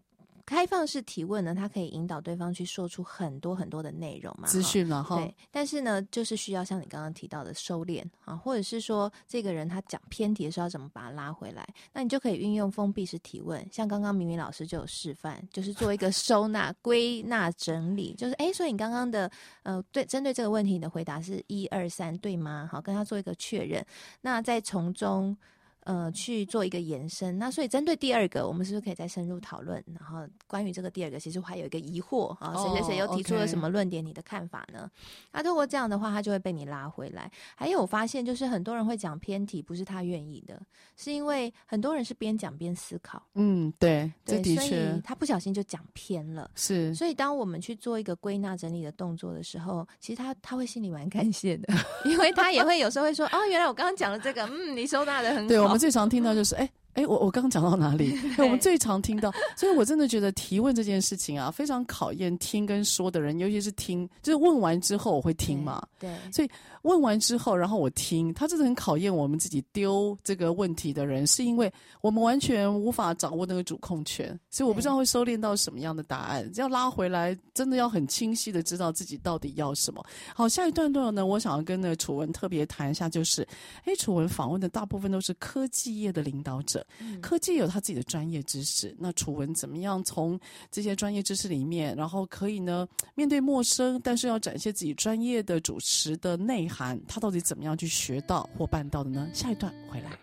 [0.52, 5.16] 开放式提问呢，它可以引导对方去说出很多很多的内容嘛，资讯嘛，哈。
[5.16, 19.32] 对，但是呢，就是需要像你刚刚提到的收敛啊，或者是说这个人他讲偏题的时候要怎么把他拉回来，那你就可以运用封闭式提问，像刚刚明明老师就有示范，就是做一个收纳、归纳、整理，就是哎，所以你刚刚的
[19.64, 22.68] 呃，对，针对这个问题你的回答是一二三，对吗？
[22.70, 23.86] 好，跟他做一个确认，
[24.20, 25.38] 那再从中。
[25.84, 27.38] 呃，去做一个延伸。
[27.38, 29.84] 那所以针对第二个，我们是不是可以再深入讨论？
[29.94, 34.06] 然后关于这个第二个，其实我还有一个疑惑啊，谁谁谁又提出了什么论点？
[34.06, 34.90] 你的看法呢？
[35.32, 37.32] 那、oh, 啊、如果这样的话，他就会被你拉回来。
[37.56, 40.62] 还有我发现，就是很多人会讲偏题，不是他愿意的，
[40.98, 43.22] 是因为很多人是边讲边思考。
[43.36, 46.52] 嗯，对，对，这的确，所以他不小心就讲偏了。
[46.56, 51.74] 是，所以当我们去做一个归纳整理的动作的时候，其实他他会心里蛮感谢的，
[52.06, 56.56] 因为他也会有时候会说：“哦，原来我刚刚讲了这个，嗯，你收纳的很好。”对，我们最常听到就是。
[56.56, 56.70] 哎。
[56.94, 58.16] 哎，我我刚刚讲到哪里？
[58.38, 65.82] 我们最常听到，所以我真的觉得提问这件事情啊，非常考验听跟说的人，尤其是听，就是问完之后我会听嘛。
[66.00, 66.12] 对。
[66.12, 66.50] 对，所以
[66.82, 76.50] 问完之后，然后我听，他真的很考验我们自己丢这个问题的人，是因为我们完全无法掌握那个主控权，所以我不知道会收敛到什么样的答案。
[76.56, 80.04] 要拉回来，真的要很清晰的知道自己到底要什么。
[80.36, 83.48] 好，下一段段呢，我想要跟那个楚文特别谈一下，就是，
[83.86, 87.52] 哎，楚文访问的大部分都是科技业的领导者，嗯、科技。
[87.52, 90.40] 有他自己的专业知识，那楚文怎么样从
[90.72, 99.30] 这些专业知识里面，然后可以呢面对陌生，但是要展现自己专业的主持的内涵，他到底怎么样去学到或办到的呢？
[99.34, 100.18] 下一段回来。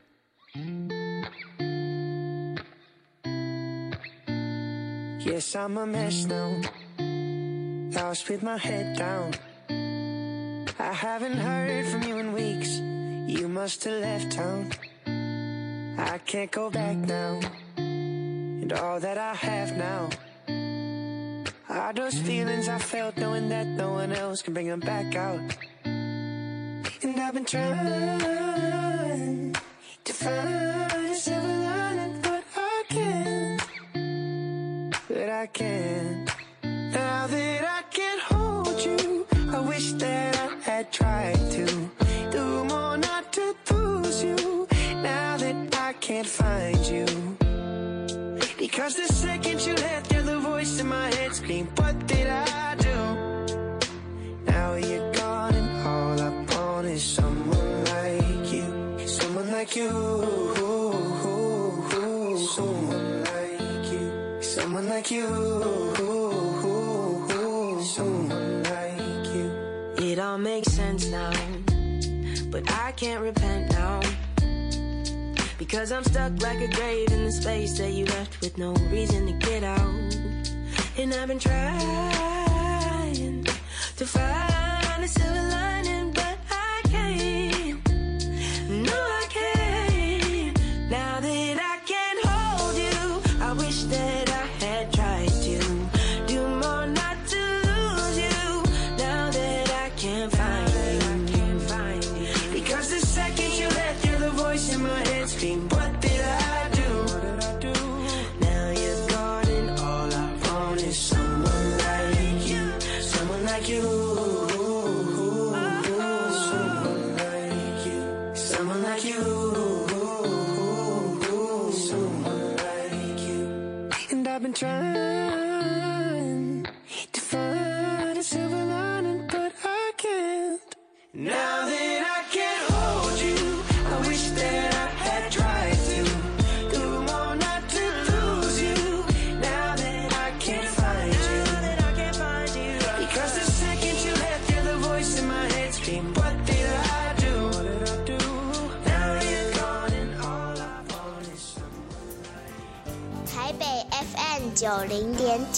[5.20, 6.60] Yes, I'm a mess now.
[7.92, 9.34] Lost with my head down.
[10.78, 12.80] I haven't heard from you in weeks.
[13.28, 14.70] You must have left town.
[15.98, 17.40] I can't go back now.
[17.76, 20.08] And all that I have now.
[21.68, 25.40] Are those feelings I felt Knowing that no one else can bring them back out.
[25.84, 28.20] And I've been trying
[30.04, 33.62] To find a silver lining But I can't.
[35.08, 36.30] But I can't.
[36.62, 42.07] Now that I can't hold you I wish that I had tried to
[46.08, 47.04] can't find you.
[48.56, 52.98] Because the second you left You're voice in my head scream What did I do?
[54.46, 58.68] Now you're gone and all I want is someone like you.
[59.06, 59.90] Someone like you.
[62.54, 64.42] Someone like you.
[64.42, 65.28] Someone like you.
[67.82, 69.46] Someone like you.
[70.08, 71.32] It all makes sense now
[72.50, 74.00] But I can't repent now
[75.68, 79.26] Because I'm stuck like a grave in the space that you left with no reason
[79.26, 80.16] to get out.
[80.96, 81.84] And I've been trying
[83.44, 85.87] to find a silver lining,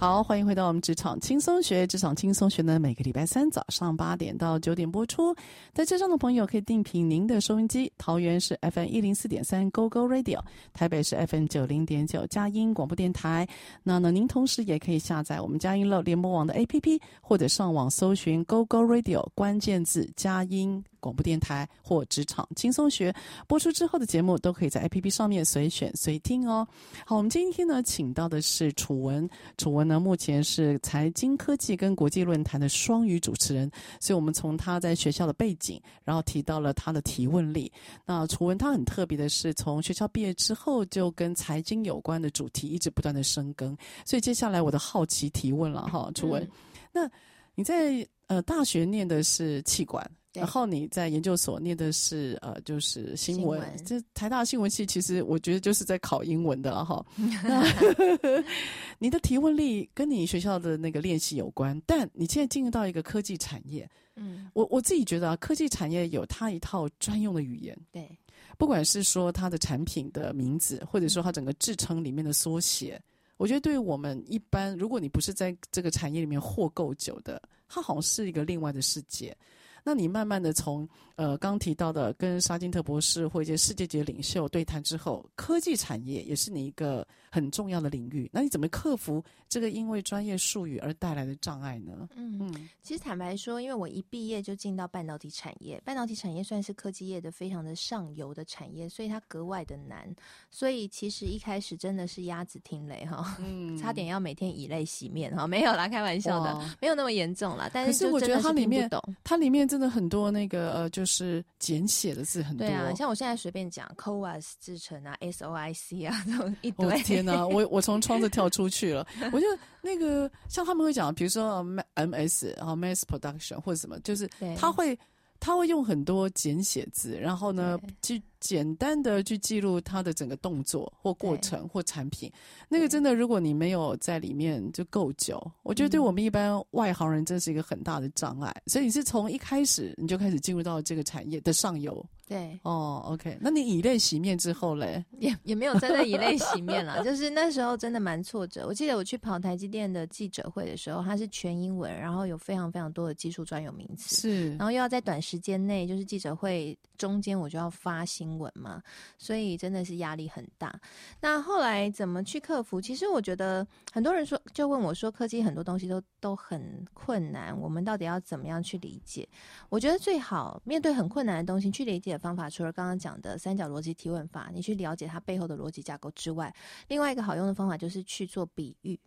[0.00, 1.86] 好，欢迎回到我们职场轻松学。
[1.86, 5.36] 职场轻松学呢，每个礼拜三早上八点到九点播出。
[5.74, 10.40] 在车上的朋友可以定频您的收音机，桃园是 FM 一零四点三 Go Go Radio，
[10.72, 13.46] 台北是 FM 九零点九佳音广播电台。
[13.82, 20.82] 那呢，您同时也可以下载我们佳音乐联播网的 APP，或者上网搜寻 Go Go Radio 关键字佳音。
[21.00, 23.12] 广播电台或职场轻松学
[23.48, 26.66] 播出之后的节目，都可以在 APP 上面随选随听哦。
[27.04, 29.28] 好，我们今天呢，请到的是楚文。
[29.56, 37.72] 楚文呢，目前是财经科技跟国际论坛的双语主持人，所以我们从他在学校的背景，然后提到了他的提问力。
[38.04, 43.76] 那楚文他很特别的是，从学校毕业之后就跟财经有关的主题一直不断的深耕。
[44.04, 46.50] 所以接下来我的好奇提问了哈，楚文，嗯、
[46.92, 47.10] 那
[47.54, 50.08] 你在呃大学念的是企管？
[50.32, 53.60] 然后你在研究所念的是呃，就是新闻。
[53.84, 57.04] 这台大新闻系，其实我觉得就是在考英文的了哈。
[59.00, 68.08] 你的提问力跟你学校的那个练习有关，但你现在进入到一个科技产业，嗯，我我自己觉得啊，科技产业有它一套专用的语言，对，
[68.56, 79.36] 不管是说它的产品的名字，或者说它整个制成里面的缩写，嗯、我觉得对于我们一般，如果你不是在这个产业里面活够久的，它好像是一个另外的世界。
[79.84, 88.28] 那你慢慢的从呃刚提到的跟沙金特博士或一些世界级领袖对谈之后，科技产业也是你一个很重要的领域。
[88.32, 92.08] 那你怎么克服这个因为专业术语而带来的障碍呢？
[92.16, 100.14] 嗯嗯，其实坦白说，因为我一毕业就进到半导体产业，半导体产业算是科技业的非常的上游的产业，所以它格外的难。
[100.50, 107.70] 所以其实一开始真的是鸭子听雷哈，嗯， 差点要每天以泪洗面哈，没有啦，开玩笑的，没有那么严重啦。
[107.72, 109.60] 但是，是我觉得它里面懂，它里面。
[109.70, 112.66] 真的很多那个呃，就是简写的字很多。
[112.66, 116.88] 对啊，像我现在随便讲，CoWoS 制成啊，SOIC 啊，这种一堆。
[117.28, 119.06] 哦、天哪，我我从窗子跳出去了。
[119.32, 119.46] 我就
[119.82, 124.98] 那个像他们会讲，比如说 MS 然后 Mass Production 或者什么，就是他会
[125.38, 128.22] 他会用很多简写字，然后呢去。
[128.40, 132.32] 简单的去记录它的整个动作或过程或产品，
[132.68, 138.54] 那个真的，如果你没有在里面就够久，我觉得对我们一般外行人，这是一个很大的障碍。
[138.66, 142.04] 所以你是从一开始你就开始进入到这个产业的上游。
[142.26, 145.04] 对，哦，OK，那你以泪洗面之后嘞？
[145.18, 148.68] 也也没有真的以泪洗面了，就是那时候真的蛮挫折。
[148.68, 158.80] 我记得我去跑台积电的记者会的时候，它是全英文，然后有非常非常多的技术专有名词，是，然后又要在短时间内，就是记者会中间我就要发新闻嘛，
[159.18, 160.72] 所以真的是压力很大。
[161.20, 162.80] 那后来怎么去克服？
[162.80, 169.28] 其实我觉得很多人说，就问我说，科技很多东西都都很困难，我们到底要怎么样去理解？
[169.68, 172.20] 我觉得最好面对很困难的东西去理解的。
[172.20, 176.54] 方法除了刚刚讲的三角逻辑提问法，你去了解它背后的逻辑架构之外，
[176.88, 179.00] 另外一个好用的方法就是去做比喻。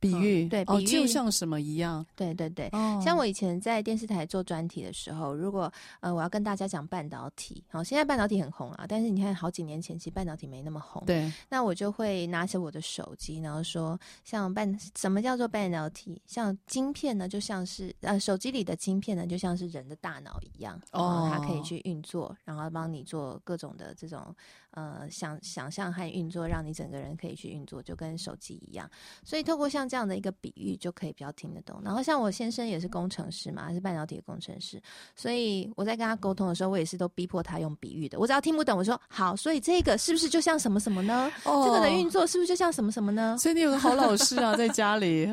[0.00, 2.04] 比喻、哦、对，比喻、哦、就像什么一样？
[2.14, 11.02] 对对对，哦、像我以前在电视台做专题的时候，如果呃我要跟大家讲半导体，好，现在半导体很红啊，但是你看好几年前其实半导体没那么红。
[11.06, 16.20] 对，那我就会拿起我的手机，然后说，像半什么叫做半导体？
[16.26, 24.34] 像晶片呢，就像是呃手机里的晶片呢，就像是人的大脑一样，哦，它可以去运作，然后帮你做各种的这种
[24.72, 28.88] 呃想想象和运作，让你整个人可以去运作，就跟手机一样。
[29.24, 31.80] 所以透过像这样的一个比喻就可以比较听得懂。
[31.84, 34.80] 然后像我先生也是工程师嘛，是半导体的工程师，
[35.16, 38.18] 所以我在跟他沟通的时候，我也是都逼迫他用比喻的。
[38.18, 41.30] 我只要听不懂，我说好，所以这个是不是就像什么什么呢？
[41.44, 43.36] 哦、这个的运作是不是就像什么什么呢？
[43.38, 45.28] 所以你有个好老师啊，在家里。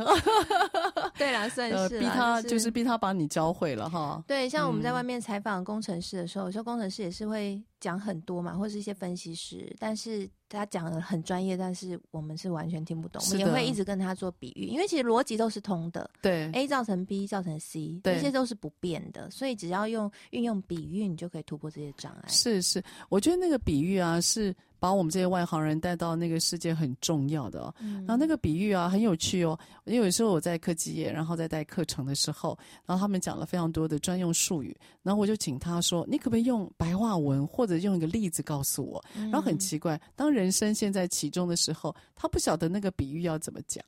[1.18, 4.24] 对啦，算是、呃、逼他，就是、就是逼他把你教会了哈。
[4.28, 7.62] 对，像我们在外面采访工程师的时候，有时候工程师也是会。
[7.86, 13.22] 讲很多嘛，或者是一些分析师，但是他讲的很专业，但是我们是完全听不懂。
[13.24, 16.10] 我们也会一直跟他做比喻，因为其实逻辑都是通的。
[16.20, 22.24] 对，A 造成 B 造成 C，对这些都是不变的，所以只要用运用比喻，你就可以突破这些障碍。
[22.28, 24.56] 是是，我觉得那个比喻啊是。
[24.86, 29.58] 把我们这些外行人带到那个世界很重要的哦，嗯、然后那个比喻啊很有趣哦。
[29.86, 32.56] 因为有时候我在科技业，然后在带课程的时候，
[32.86, 43.84] 然后他们讲了非常多的专用术语，然后我就请他说：“你可不可以用白话文或者用一个例子告诉我？”然后很奇怪，当人生陷在其中的时候，他不晓得那个比喻要怎么讲，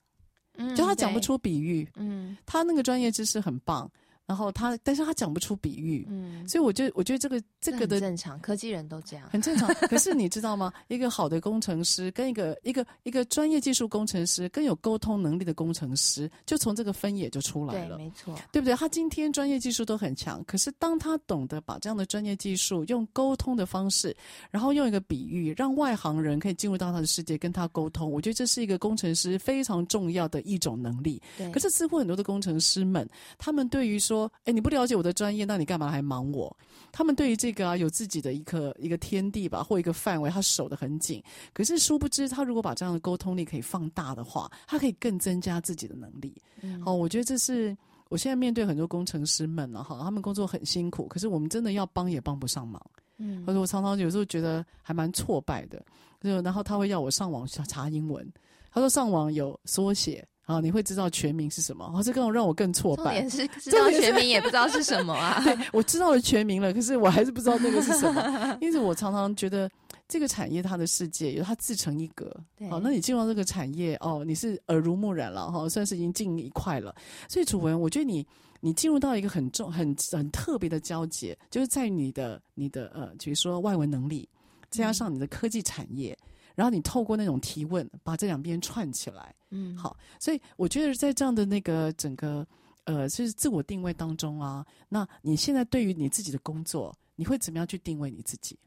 [0.76, 1.88] 就他讲不出比喻。
[1.95, 3.88] 嗯，他那个专业知识很棒。
[4.28, 9.73] 然后他，但是他讲不出比喻，嗯，所以我觉得，我觉得这个这个的正常，科技人都这样，很正常。
[9.88, 10.71] 可是你知道吗？
[10.89, 18.75] 一个好的工程师跟一个一个一个专业技术工程师，跟有沟通能力的工程师，就从这个分野就出来了，对，没错，对不对？
[18.75, 24.13] 他今天专业技术都很强，可是当他懂得把这样的专业技术用沟通的方式，
[24.51, 31.21] 然后用一个比喻，让外行人可以进入到他的世界，跟他沟通，我觉得这是一个工程师非常重要的一种能力。
[31.38, 36.55] 对，可是似乎很多的工程师们，他们对于说，哎，你不了解我的专业，那你干嘛还忙我？
[36.91, 41.22] 他们对于这个啊，有自己的一个一个天地吧，或一个范围，他守得很紧。
[41.53, 46.34] 可是殊不知，他如果把这样的沟通力可以放大的话，他可以更增加自己的能力。
[46.61, 47.76] 嗯、好，我觉得这是
[48.09, 52.82] 我现在面对很多工程师们了、啊、哈，他们工作很辛苦，可是我们真的要帮也帮不上忙。
[53.18, 55.84] 嗯，或者我常常有时候觉得还蛮挫败的，
[56.22, 58.26] 就然后他会要我上网查英文，
[58.72, 60.26] 他说上网有缩写。
[60.48, 61.86] 啊，你会知道全名是什么？
[61.93, 63.04] 哦，这更让我更挫败。
[63.04, 65.39] 重点是 知道全名也不知道是什么啊。
[65.43, 68.58] 对，我知道了全名了，可是我还是不知道那个是什么。
[68.62, 69.70] 因此，我常常觉得
[70.08, 72.34] 这个产业它的世界有它自成一格。
[72.58, 76.95] 对，哦，那你进入到这个产业，哦，你是耳濡目染了哈，哦，算是已经进一块了。
[77.28, 78.26] 所以，楚文，我觉得你
[78.62, 84.30] 你进入到一个很重、很很特别的交界，就是在你的你的呃，比如说外文能力，
[84.72, 86.18] 加上你的科技产业。
[86.22, 92.45] 嗯然后你透过那种提问，把这两边串起来，嗯，好，所以我觉得在这样的那个整个
[92.86, 98.58] 呃，就是自我定位当中啊，那你现在对于你自己的工作，你会怎么样去定位你自己？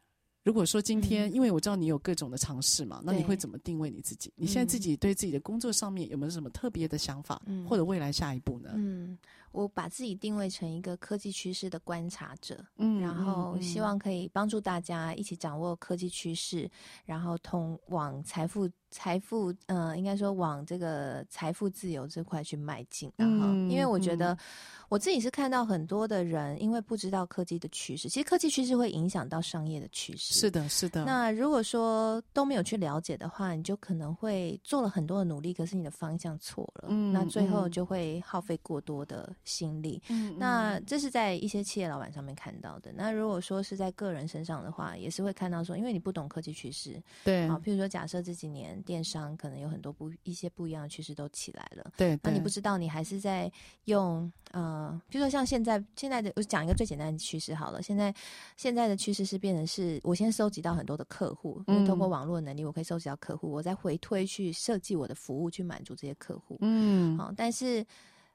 [0.43, 4.33] 如果说今天，嗯、因为我知道你有各种的尝试嘛，那你会怎么定位你自己？
[4.37, 8.70] 你现在自己对自己的工作上面有没有什么特别的想法，嗯、或者未来下一步呢？
[8.74, 9.18] 嗯，
[9.53, 16.70] 我把自己定位成一个科技趋势的观察者，嗯，然后希望可以帮助大家一起掌握科技趋势，
[17.05, 18.68] 然后通往财富。
[18.92, 24.36] 财富，嗯、呃，应该说往这个财富自由这块去迈进，然后，因为我觉得
[24.88, 30.34] 我自己是看到很多的人，因为不知道科技的趋势，其实科技趋势会影响到商业的趋势。
[30.34, 31.05] 是的，是的。
[31.05, 40.03] 那如果说都没有去了解的话，你就可能会做了很多的努力，可是你的方向错了，嗯，那最后就会耗费过多的心力。
[40.09, 42.93] 嗯，那这是在一些企业老板上面看到的。
[42.95, 48.70] 那如果说是在个人身上的话，也是会看到说，因为你不懂科技趋势，对，啊，譬如说假设这几年。
[48.91, 53.51] 电商可能有很多不一些不一样的趋势都起来了，对，那你不知道，你还是在
[53.84, 57.82] 用呃，譬如说像现在现在的，我讲一个最简单的趋势好了。
[57.82, 58.12] 现在
[58.57, 66.59] 现在的趋势是变成是我先收集到很多的客户，因为通过网络能力，我可以收集到客户，我再回推去设计我的服务去满足这些客户。
[66.62, 67.84] 嗯，好，但是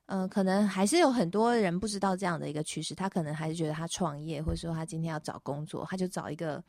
[0.08, 6.64] 嗯，可能还是有很多人不知道这样的一个趋势，他可能还是觉得他创业，或者说他今天要找工作，他就找一个。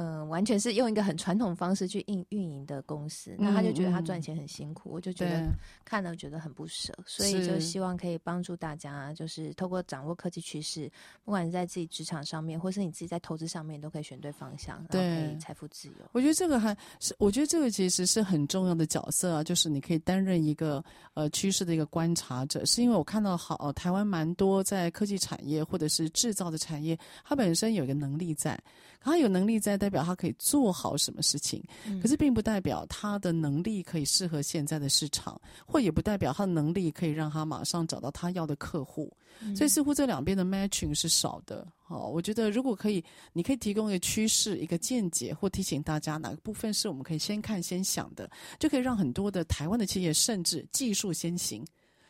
[0.00, 5.48] 嗯、呃，完全是用一个很传统方式去运运营的公司，那他就觉得他赚钱很辛苦，嗯、我就觉得
[5.84, 10.88] 看了觉得很不舍，所以就希望可以帮助大家，就是透过掌握科技趋势，
[11.24, 15.94] 不管是在自己职场上面，或是你自己在投资上面，都可以选对方向，对，然后可以财富自由。
[16.12, 20.80] 我觉得这个还是，我觉得这个其实是很重要的角色啊，就是你可以担任一个
[21.14, 28.56] 呃趋势的一个观察者，是因为我看到好、呃、台湾蛮多在科技产业或者是制造的产业，它本身有一个能力在。
[29.00, 39.10] 它有能力在代表他可以做好什么事情，嗯，可是并不代表他的能力可以适合现在的市场，或也不代表他的能力可以让他马上找到他要的客户。
[39.40, 41.66] 嗯，所以似乎这两边的 matching 是少的。
[41.86, 51.64] 哦，我觉得如果可以，你可以提供一个趋势、一个见解，或提醒大家哪个部分是我们可以先看先想的，就可以让很多的台湾的企业甚至技术先行。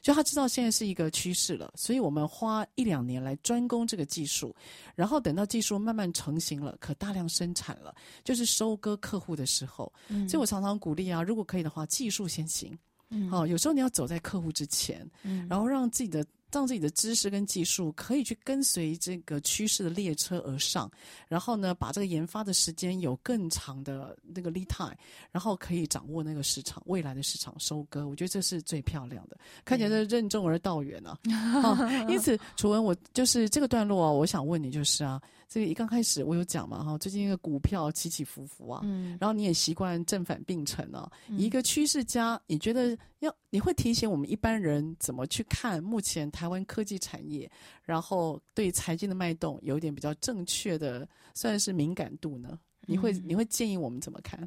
[0.09, 4.57] 就他知道现在是一个趋势了，所以我们花一两年来专攻这个技术，
[4.95, 7.95] 然后等到技术慢慢成型了，可大量生产了，
[8.25, 9.93] 就是收割客户的时候。
[10.09, 12.75] 嗯，所以我常常鼓励啊，如果可以的话，技术先行。
[13.11, 16.25] 嗯，好，有时候你要走在客户之前，嗯，然后让自己的。
[16.51, 20.91] 让自己的知识跟技术可以去跟随这个趋势的列车而上，
[21.29, 24.95] 然后呢，把这个研发的时间有更长的那个 lead time，
[25.31, 28.07] 然后可以掌握那个市场未来的市场收割。
[28.07, 31.19] 我觉得这是最漂亮的，看起来是任重而道远啊。
[31.63, 31.77] 好，
[32.09, 35.21] 因此，楚文，我就是这个段落啊，我想问你就是啊。
[35.49, 47.51] 这个一刚开始我有讲嘛哈，最近那个股票起起伏伏啊，嗯，然后你也习惯正反并成啊，嗯、一个趋势家，你觉得要你会提醒我们一般人怎么去看目前台湾科技产业，
[47.83, 52.59] 然后对财经的脉动有一点比较正确的算是敏感度呢？
[52.87, 54.47] 你会、嗯、你会建议我们怎么看？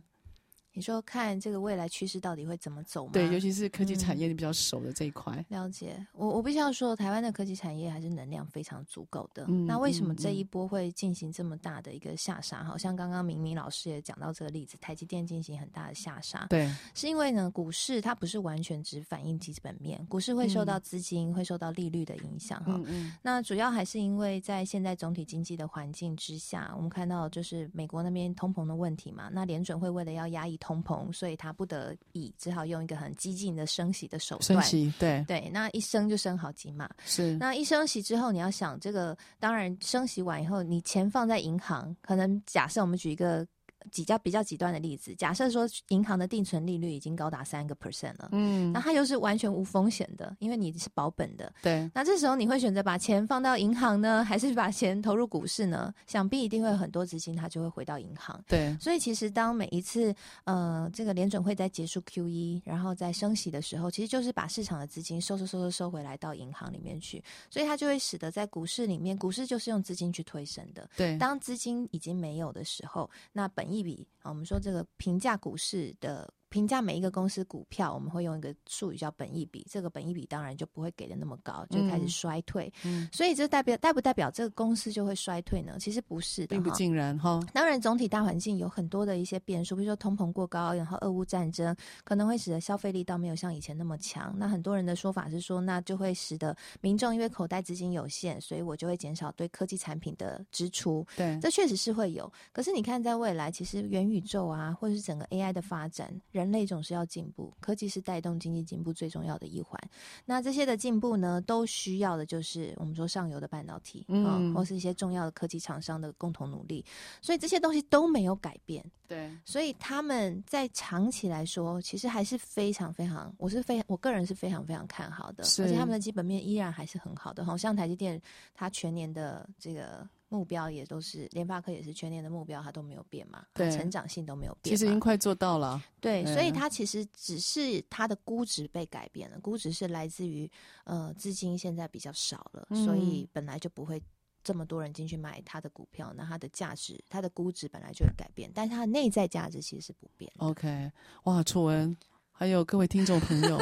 [0.73, 3.11] 你说看这个未来趋势到底会怎么走吗？
[3.11, 5.33] 对，尤其是科技产业你比较熟的这一块。
[5.35, 9.45] 嗯、了解，我我必须要说，台湾的科技产业还是能量非常足够的。
[9.49, 12.63] 嗯、那为什么这一波会进行这么大的一个下杀？
[12.63, 16.45] 好、嗯、像刚刚明明老师也讲到这个例子，台积电进行很大的下杀。
[16.49, 22.63] 对，是因为呢，股市它不是完全只反映基本面，股市会受到资金、嗯、会受到利率的影响。
[22.63, 22.79] 哈、
[23.21, 29.29] 那主要还是因为在现在总体经济的环境之下，我们看到就是美国那边通膨的问题嘛。
[29.33, 34.45] 那联准会为了要压抑通膨，所以他不得已只好用一个很激进的升息的手段。
[34.45, 36.89] 升息，对对，那一升就升好几码。
[37.03, 43.45] 是，那一升息之后，你要想这个，当然升息完以后，你钱放在银行，可能假设我们举一个。
[43.91, 51.89] 比较比较极端的例子，假设说银行的定存利率已经高达三个 percent 了，嗯，那它又是完全无风险的，因为你是保本的，对。
[51.93, 55.93] 那这时候你会选择把钱放到银行呢，还是把钱投入股市呢？
[56.07, 58.75] 想必一定会有很多资金它就会回到银行，对。
[58.79, 60.13] 所以其实当每一次
[60.43, 71.17] 呃这个联准会在结束 QE，然后在升息的时候，其实就是把市场的资金收收收收收回来到银行里面去，所以它就会使得在股市里面，股市就是用资金去推升的，对。
[71.17, 76.33] 当资金已经没有的时候，那本一笔啊，我们说这个评价股市的。
[76.51, 82.71] 评价每一个公司股票，我们会用一个术语叫本益比，这个本益比当然就不会给的那么高，就开始衰退。
[82.83, 85.77] 嗯，所以这代表代不代表这个公司就会衰退呢？
[85.79, 87.39] 其实不是的，并不尽然哈。
[87.53, 91.73] 当然，总体大环境有很多的一些变数，比如说通膨过高，然后俄乌战争
[92.03, 94.35] 可能会使得消费力倒没有像以前那么强。
[94.37, 101.07] 那很多人的说法是说，那就会使得民众因为口袋资金有限，所以我就会减少对科技产品的支出。
[101.15, 102.29] 对，这确实是会有。
[102.51, 106.13] 可是你看，在未来，其实元宇宙啊，或者是整个 AI 的发展。
[106.41, 109.79] 人类总是要进步，科技是带动经济进步最重要的一环。
[110.25, 116.83] 那这些的进步呢，都需要的就是我们说上游的半导体，嗯，或是一些重要的科技厂商的共同努力。
[117.21, 119.31] 所以这些东西都没有改变，对。
[119.45, 127.45] 所以他们在长期来说，其实还是非常非常，我是非我个人是非常非常看好的，而且他们的基本面依然还是很好的。
[127.45, 128.19] 好像台积电，
[128.55, 130.09] 它全年的这个。
[130.31, 134.73] 目标也都是联发科也是全年的目标，它都没有变嘛，对，成长性都没有变。
[134.73, 140.49] 其实已经快做到了，对，所以它其实只是它的估值被改变了，估值是来自于
[140.85, 144.01] 呃资金现在比较少了，嗯，所以本来就不会
[144.41, 150.31] 这么多人进去买它的股票，那它的价值，它的估值本来就会改变，但是它的内在价值其实是不变。
[150.37, 150.89] OK，
[151.25, 151.97] 哇，楚文，
[152.31, 153.57] 还有各位听众朋友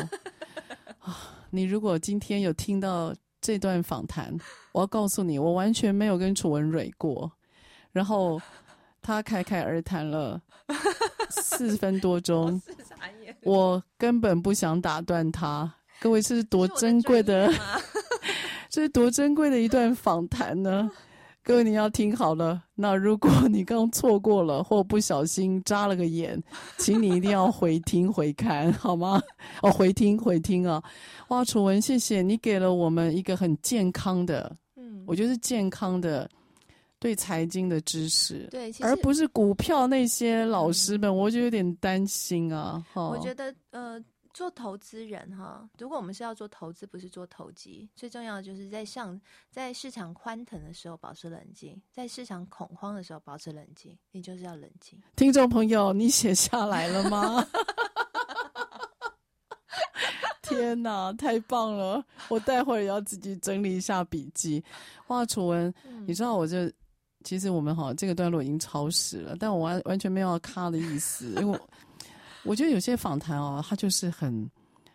[1.01, 3.11] 啊，你如果今天有听到。
[3.42, 4.38] 这段访谈，
[4.72, 7.32] 我要告诉你，我完全没有跟楚文蕊过，
[7.92, 8.42] 然后
[9.02, 10.42] 他侃侃而谈了
[11.30, 12.62] 四分多钟，
[13.44, 15.74] 我根本不想打断他。
[16.00, 17.54] 各位，这是多珍贵的，的
[18.70, 20.90] 这是多珍贵的一段访谈呢？
[21.52, 22.62] 各位，你要听好了。
[22.76, 26.39] 那如果你刚错过了，或不小心扎了个眼，
[26.78, 29.20] 请你一定要回听回看，好吗？
[29.64, 30.80] 哦，回听回听啊！
[31.30, 36.30] 哇，楚文，谢谢你给了我们一个很健康的，嗯，我觉得是健康的
[37.00, 42.86] 对财经的知识，对，而不是股票那些老师们，我就有点担心啊。
[42.93, 44.00] 我觉得，呃。
[44.34, 49.20] 做投资人哈，如果我们是要做投资，不是做投机，最重要的就是在上
[49.50, 55.02] 在市场欢腾的时候保持冷静，在市场恐慌的时候保持冷静，你就是要冷静。
[55.16, 57.46] 听众朋友，你写下来了吗？
[60.44, 62.04] 天哪，太棒了！
[62.28, 64.64] 我待会儿也要自己整理一下笔记。
[65.08, 66.72] 哇，楚文，嗯、你知道我这
[67.24, 71.60] 其实我们哈这个段落已经超时了，但我完完全没有要卡的意思，因为
[72.44, 72.52] 我。
[72.52, 74.50] 我觉得有些访谈哦，它就是很，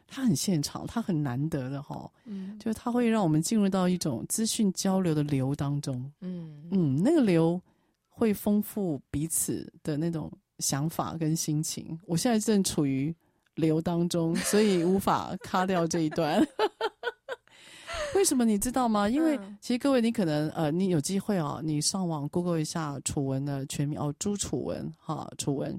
[0.06, 7.60] 它很现场，它很难得的哈、哦，嗯，就是它会让我们进入到一种资讯交流的流当中，嗯嗯，那个流
[8.08, 11.98] 会丰富彼此的那种想法跟心情。
[12.06, 13.14] 我现在正处于
[13.54, 16.46] 流当中，所以无法 卡掉这一段。
[18.14, 19.08] 为什么你知道吗？
[19.08, 25.78] 因为其实各位，你可能呃，你有机会哦，你上网 Google 一下楚文的全名哦，朱楚文哈，楚文。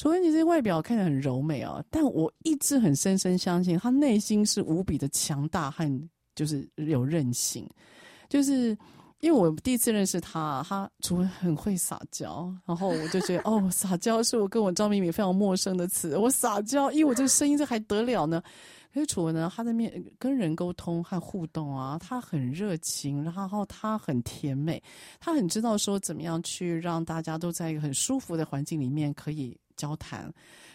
[0.00, 7.68] 楚文，你这外表看起来很柔美啊，但我一直很深深相信，他内心是无比的强大和就是有韧性。
[8.26, 8.74] 就是
[9.20, 16.16] 因为我第一次认识他，他楚文很会撒娇，然后我就觉得哦，撒娇是我跟我张敏敏非常陌生的词。
[16.16, 18.42] 我撒娇，因为我这个声音这还得了呢？
[18.94, 24.82] 可是楚文呢，他在面跟人沟通和互动啊，他很热情，然后他很甜美，
[25.20, 30.32] 他很知道说怎么样去让大家都在一个很舒服的环境里面可以交谈，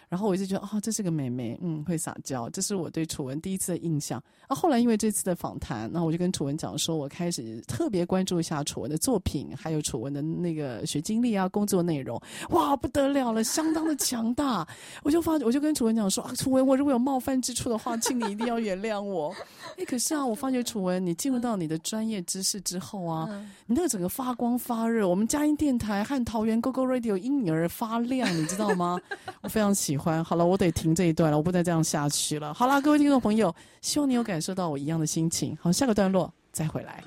[0.10, 4.22] 然后我一直觉得，哦，这是个妹妹，嗯，会撒娇，这是我对楚文第一次的印象。
[4.48, 14.68] 啊，后来因为这次的访谈，那我就跟楚文讲说，我开始特别关注一下楚文的作品，还有楚文的那个学经历啊，工作内容，哇，不得了了，相当的强大。
[15.04, 19.34] 我就发，我就跟楚文讲说，啊，楚文，我如果有冒犯之处的话，请你一定要原谅我。
[19.78, 23.28] 哎，可是啊，我发觉楚文，你进入到你的专业知识之后啊，
[23.66, 29.00] 你那个整个发光发热，我们佳音电台和桃园 GoGo Radio 因你而发亮，你知道吗？
[29.42, 30.24] 我非常喜欢。
[30.24, 32.54] 好了，我得停这一段了，我不再这样下去了。
[32.54, 35.58] 好了，各位听众朋友，希望你有感受到我一样的心情。
[35.62, 37.04] 好，下个段落再回来。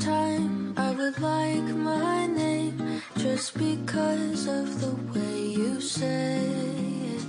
[0.00, 0.57] time
[0.98, 6.40] would like my name just because of the way you say
[7.14, 7.24] it.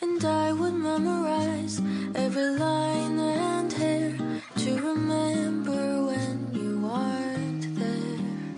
[0.00, 1.82] And I would memorize
[2.14, 4.16] every line and hair
[4.58, 8.54] to remember when you aren't there.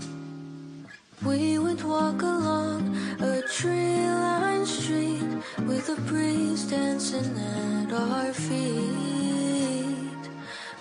[1.25, 10.25] We would walk along a tree lined street with a breeze dancing at our feet.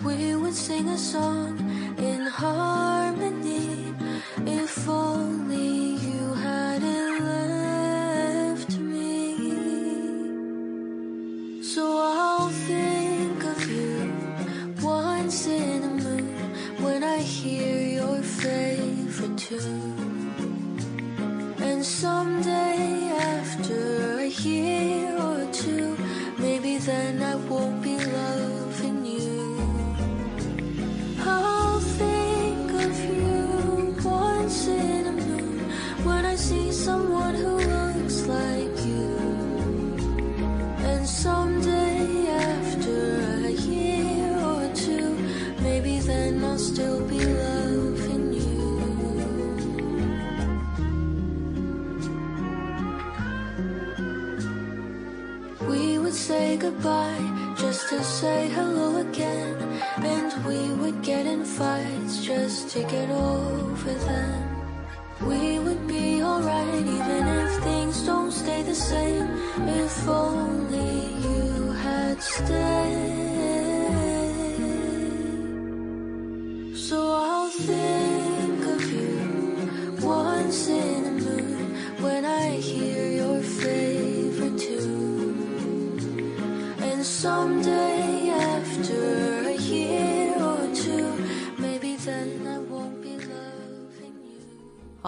[0.04, 1.58] We would sing a song
[1.98, 2.99] in harmony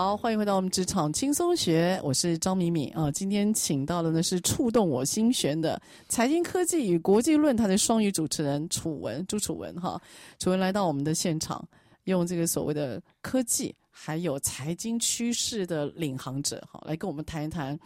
[0.02, 3.12] 好，欢迎回到我们职场轻松学，我是张敏敏啊。
[3.12, 5.80] 今天请到的呢是触动我心弦的
[6.10, 10.02] 财经科技与国际论坛的双语主持人楚文朱楚文哈。
[10.40, 11.64] 楚文来到我们的现场，
[12.06, 17.80] 用这个所谓的科技还有财经趋势的领航者哈，来跟我们谈一谈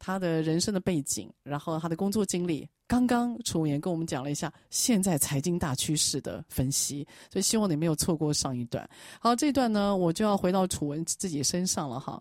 [0.00, 2.68] 他的人生的背景，然后他的工作经历。
[2.88, 8.84] 刚刚楚文跟我们讲了一下现在财经大趋势的分析，所以希望你没有错过上一段。
[9.20, 12.20] 好，这一段呢，我就要回到楚文自己身上了哈。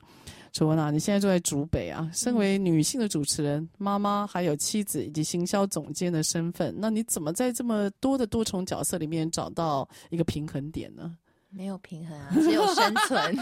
[0.54, 11.18] 楚文啊，你现在住在竹北啊，身为女性的主持人、妈妈，还有妻子以及行销总监的身份，那你怎么在这么多的多重角色里面找到一个平衡点呢？
[11.50, 13.36] 没有平衡啊，只有生存。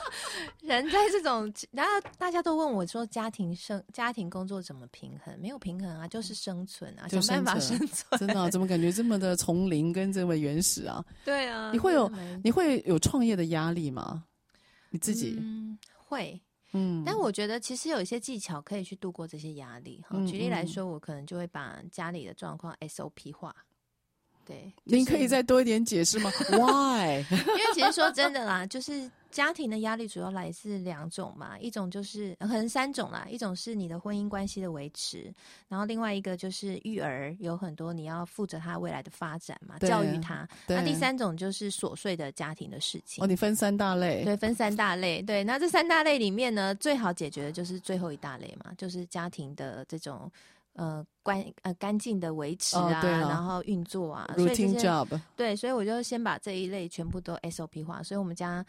[0.60, 5.34] 人在这种，然后大家都问我说，家庭生家庭工作怎么平衡？
[5.40, 8.18] 没有平衡啊，就是生存啊，想办法生存。
[8.18, 11.04] 真的啊，怎么感觉这么的丛林跟这么原始啊？
[11.24, 12.10] 对啊，你会有
[12.42, 14.24] 你会有创业的压力吗？
[14.90, 15.36] 你自己？
[15.40, 16.40] 嗯，会。
[16.76, 20.04] 嗯，但我觉得其实有一些技巧可以去度过这些压力。
[20.26, 23.54] 举例来说，我可能就会把家里的状况 SOP 化。
[24.46, 26.30] 对，您、就是、可以再多一点解释吗？
[26.50, 27.24] Why？
[27.30, 35.32] 因为其实说真的啦，就是家庭的压力主要来自两种嘛，一种就是可能三种啦，一种是你的婚姻关系的维持，
[35.68, 40.46] 然后另外一个就是育儿，有很多你要负责他未来的发展嘛，教育他。
[40.68, 43.24] 那第三种就是琐碎的家庭的事情。
[43.24, 44.24] 哦，你分三大类？
[44.24, 45.22] 对，分三大类。
[45.22, 50.30] 对，那这三大类里面呢，最好解决的就是最后一大类嘛，就是家庭的这种。
[50.74, 55.20] 呃，干呃干净的维持啊，哦、然后运作啊，Routine job。
[55.36, 58.02] 对，所以我就先把这一类全部都 SOP 化。
[58.02, 58.64] 所以我们家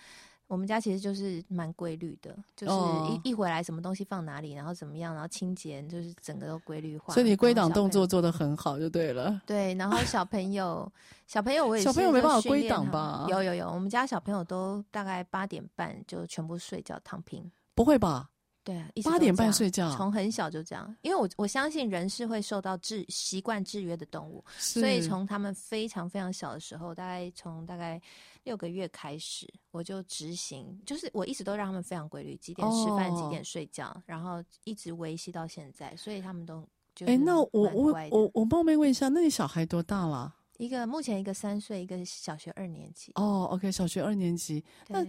[0.47, 7.11] 我们家其实就是蛮规律的，就是一、哦、一回来什么东西放哪里，然后怎么样，然后清洁，就是整个都规律化。
[7.11, 9.41] 所以你归档动作做得很好，就对了。
[9.47, 10.87] 对，然后小朋友，
[11.25, 13.25] 小朋友我也是小朋友没办法归档吧？
[13.29, 17.51] 有有有，我们家小朋友都大概八点半就全部睡觉躺平。
[17.73, 18.29] 不会吧？
[18.65, 20.93] 对啊，八点半睡觉，从很小就这样。
[21.03, 28.01] 因为我我相信人是会受到制习惯制约的动物，所以从他们非常非常小的时候，大概从大概
[28.43, 40.33] 六个月开始，我就执行，就是我一直都让他们非常规律，几点吃饭，哦、几点睡觉，然后一直维系到现在，所以他们都就哎，那我我我我冒昧问一下，那你小孩多大了？
[40.57, 43.11] 一个目前一个三岁，一个小学二年级。
[43.13, 45.05] 哦，OK，小学二年级，那。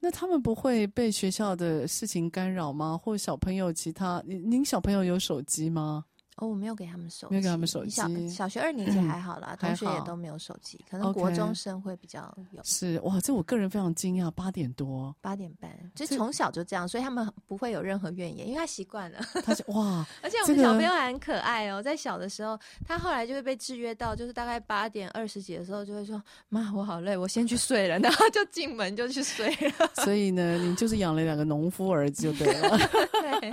[0.00, 2.96] 那他们不会被学校的事情干扰吗？
[2.96, 6.04] 或小朋友其他，您您小朋友有手机吗？
[6.36, 7.90] 哦，我没有给他们手机，没有给他们手机。
[7.90, 12.60] 小小学二年级还好啦，嗯、同学也都没有手机，可能国中生会比较有。
[12.64, 19.20] 是哇，这我个人非常惊讶，八点多，八点半，就从小就这样，所以他们不会有任何怨言，因为他习惯了。
[19.44, 26.20] 他就哇， 而且我们小朋友还很可爱哦，在小的时候，他后来就会被制约到，就是大概八点二十几的时候，就会说
[26.50, 27.98] ：“妈，我好累，我先去睡了。
[28.02, 29.88] ”然后就进门就去睡了。
[30.04, 32.76] 所以呢，你就是养了两个农夫儿子就对了。
[33.40, 33.50] 对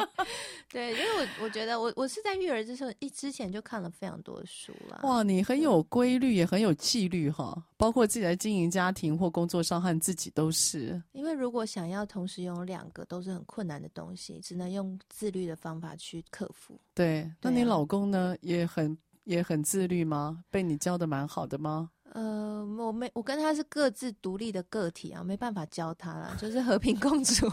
[0.72, 3.52] 对，因为我我觉得我我是在育儿之时一之前。
[3.52, 5.02] 就看了非常多的书了。
[5.04, 7.62] 哇，你很有规律，也很有纪律哈。
[7.76, 11.02] 包括自己在经营家庭或工作上，和自己都是。
[11.12, 16.80] 因为如果想要同时拥有两个，都是很困难的东西，只能用自律的方法去克服。
[16.94, 18.38] 对，那你老公呢？
[18.40, 20.44] 也很也很自律吗？
[20.50, 21.90] 被你教的蛮好的吗？
[22.14, 27.48] 呃，我没，我跟他是各自独立的个体啊，没办法教他了，就是和平共处，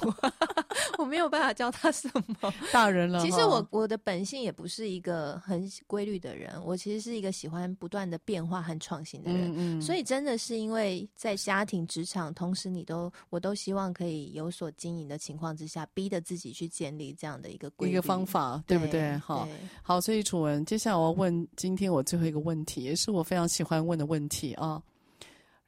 [0.98, 2.52] 我没有办法教他什么。
[2.72, 9.50] 大人了，其实我我的本性也不是一个很规律的人，我其实是一个喜欢不断的变化和创新的人。
[9.52, 9.82] 嗯嗯。
[9.82, 19.16] 所以真的是因为在家庭、职场，同时你都我都希望可以有所经营的情况之下，逼着自己去建立这样的一个规律一个方法，对不对？
[19.18, 19.48] 好，
[19.82, 20.00] 好。
[20.00, 24.54] 所以楚文，接下来我要问今天我最后一个问题，也是我非常喜欢问的问题。
[24.54, 24.82] 啊，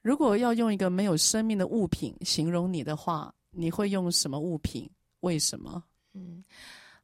[0.01, 4.89] 如果要用一个没有生命的物品形容你的话，你会用什么物品？
[5.21, 5.83] 为什么？
[6.13, 6.43] 嗯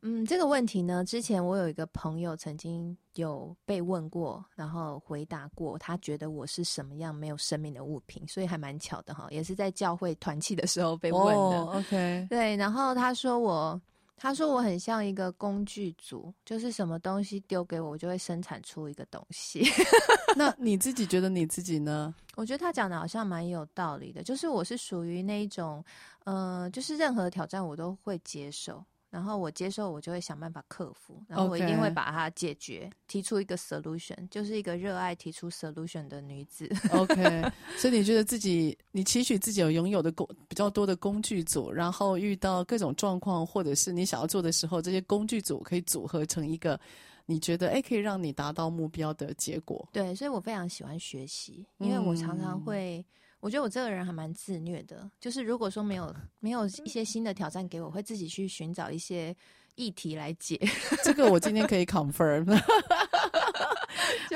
[0.01, 11.61] 嗯，这个问题呢，之前我有一个朋友曾经有被问过，然后回答过，他觉得我是什么样没有生命的物品，所以还蛮巧的哈，也是在教会团契的时候被问的。
[11.61, 13.81] Oh, OK，对，然后他说我。
[14.19, 19.63] 他说我很像一个工具组，就是什么东西丢给我，我就会生产出一个东西。
[20.35, 22.11] 那你自己觉得你自己呢？
[22.35, 25.85] 我觉得他讲的好像蛮有道理的，就是我是属于那一种，
[26.27, 28.83] 呃，就是任何挑战我都会接受。
[29.09, 36.69] 然后我接受，我就会想办法克服，然后我一定会把它解决.提出一个 solution，就是一个热爱提出 solution 的女子。
[36.91, 37.49] OK，
[37.79, 46.77] 所以你觉得自己，你期许自己有拥有的工比较多的工具组，然后遇到各种状况或者是你想要做的时候，这些工具组可以组合成一个
[47.25, 49.87] 你觉得哎可以让你达到目标的结果。
[49.93, 52.99] 对，所以我非常喜欢学习，因为我常常会。
[52.99, 53.05] 嗯
[53.47, 59.33] 我觉得我这个人还蛮自虐的，就是如果说没有 没有一些新的挑战给我，会自己去寻找一些
[59.75, 60.59] 议题来解。
[61.01, 62.43] 这个我今天可以 confirm。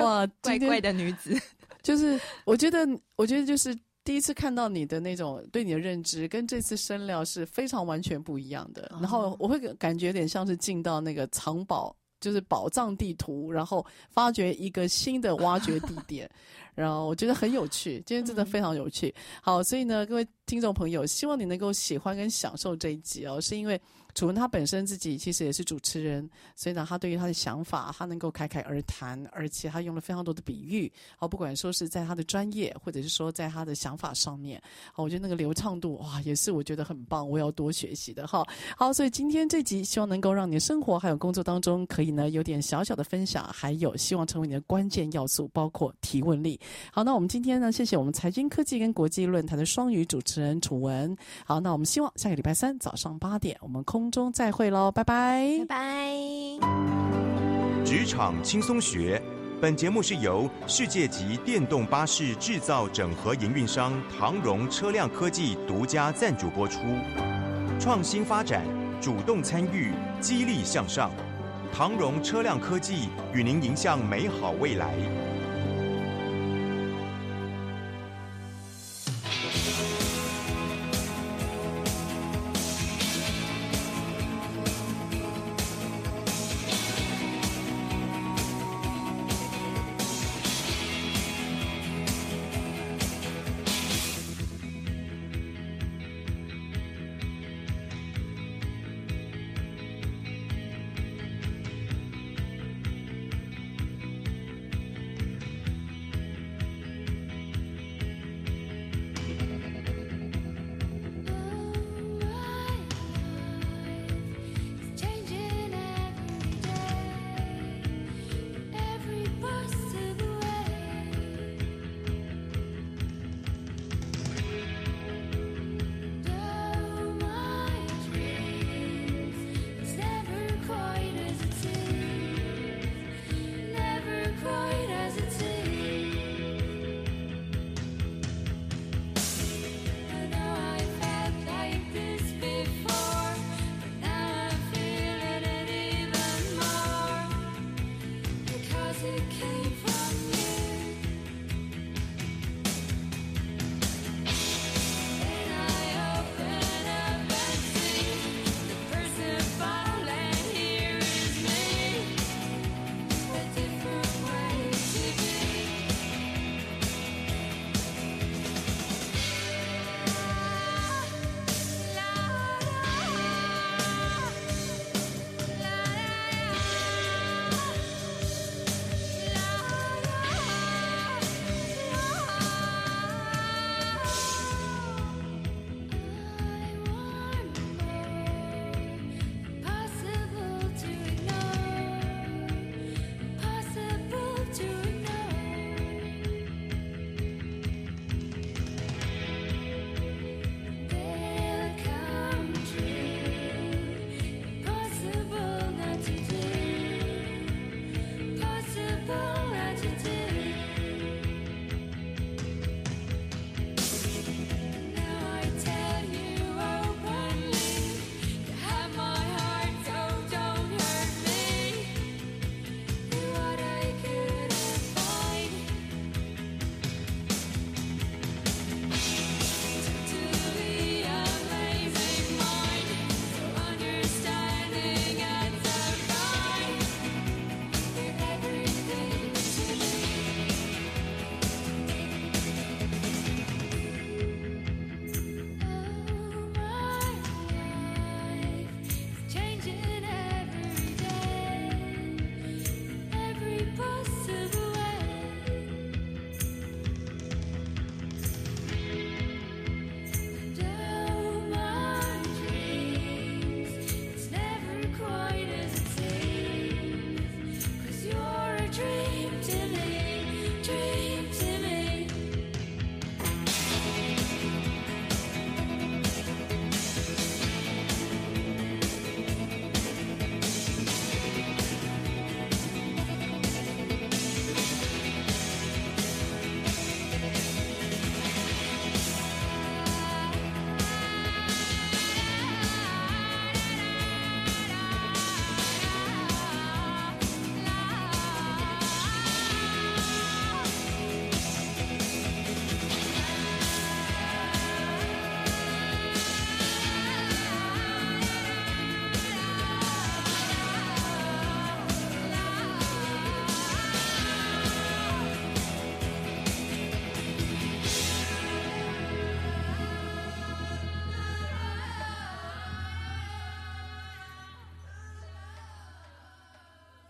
[0.00, 1.38] 哇，怪怪的女子，
[1.82, 8.90] 就是我觉得，我觉得就是第一次看到你的那种对你的认知，跟这次深聊是非常完全不一样的。
[8.92, 11.94] 然后我会感觉有点像是进到那个藏宝。
[12.22, 16.30] 就是宝藏地图，然后发掘一个新的挖掘地点，
[16.74, 19.14] 然后我觉得很有趣，今天真的非常有趣。
[19.42, 23.80] 好，所以呢，各位听众朋友，希望你能够喜欢跟享受这一集哦，是因为。
[24.14, 34.60] 楚文他本身自己其实也是主持人，所以呢，他对于他的想法，他能够侃侃而谈，而且他用了非常多的比喻，好，不管说是在他的专业，或者是说在他的想法上面，
[34.92, 38.46] 好，我觉得那个流畅度哇，也是我觉得很棒，我要多学习的哈。
[38.76, 46.60] 好，所以今天这集希望能够让你生活还有工作当中可以呢有点小小的分享，还有希望成为你的关键要素，包括提问力。
[46.92, 51.16] 好，那我们今天呢，谢谢我们财经科技跟国际论坛的双语主持人楚文。
[51.46, 54.02] 好，那我们希望下个礼拜三早上八点，我们空。
[54.02, 56.12] 空中再会喽，拜拜，拜拜。
[57.84, 59.22] 职场轻松学，
[59.60, 66.80] 本节目是由世界级电动巴士制造整合营运商唐荣车辆科技独家赞助播出。
[67.78, 68.64] 创新发展，
[69.00, 71.12] 主动参与，激励向上。
[71.72, 74.92] 唐荣车辆科技与您迎向美好未来。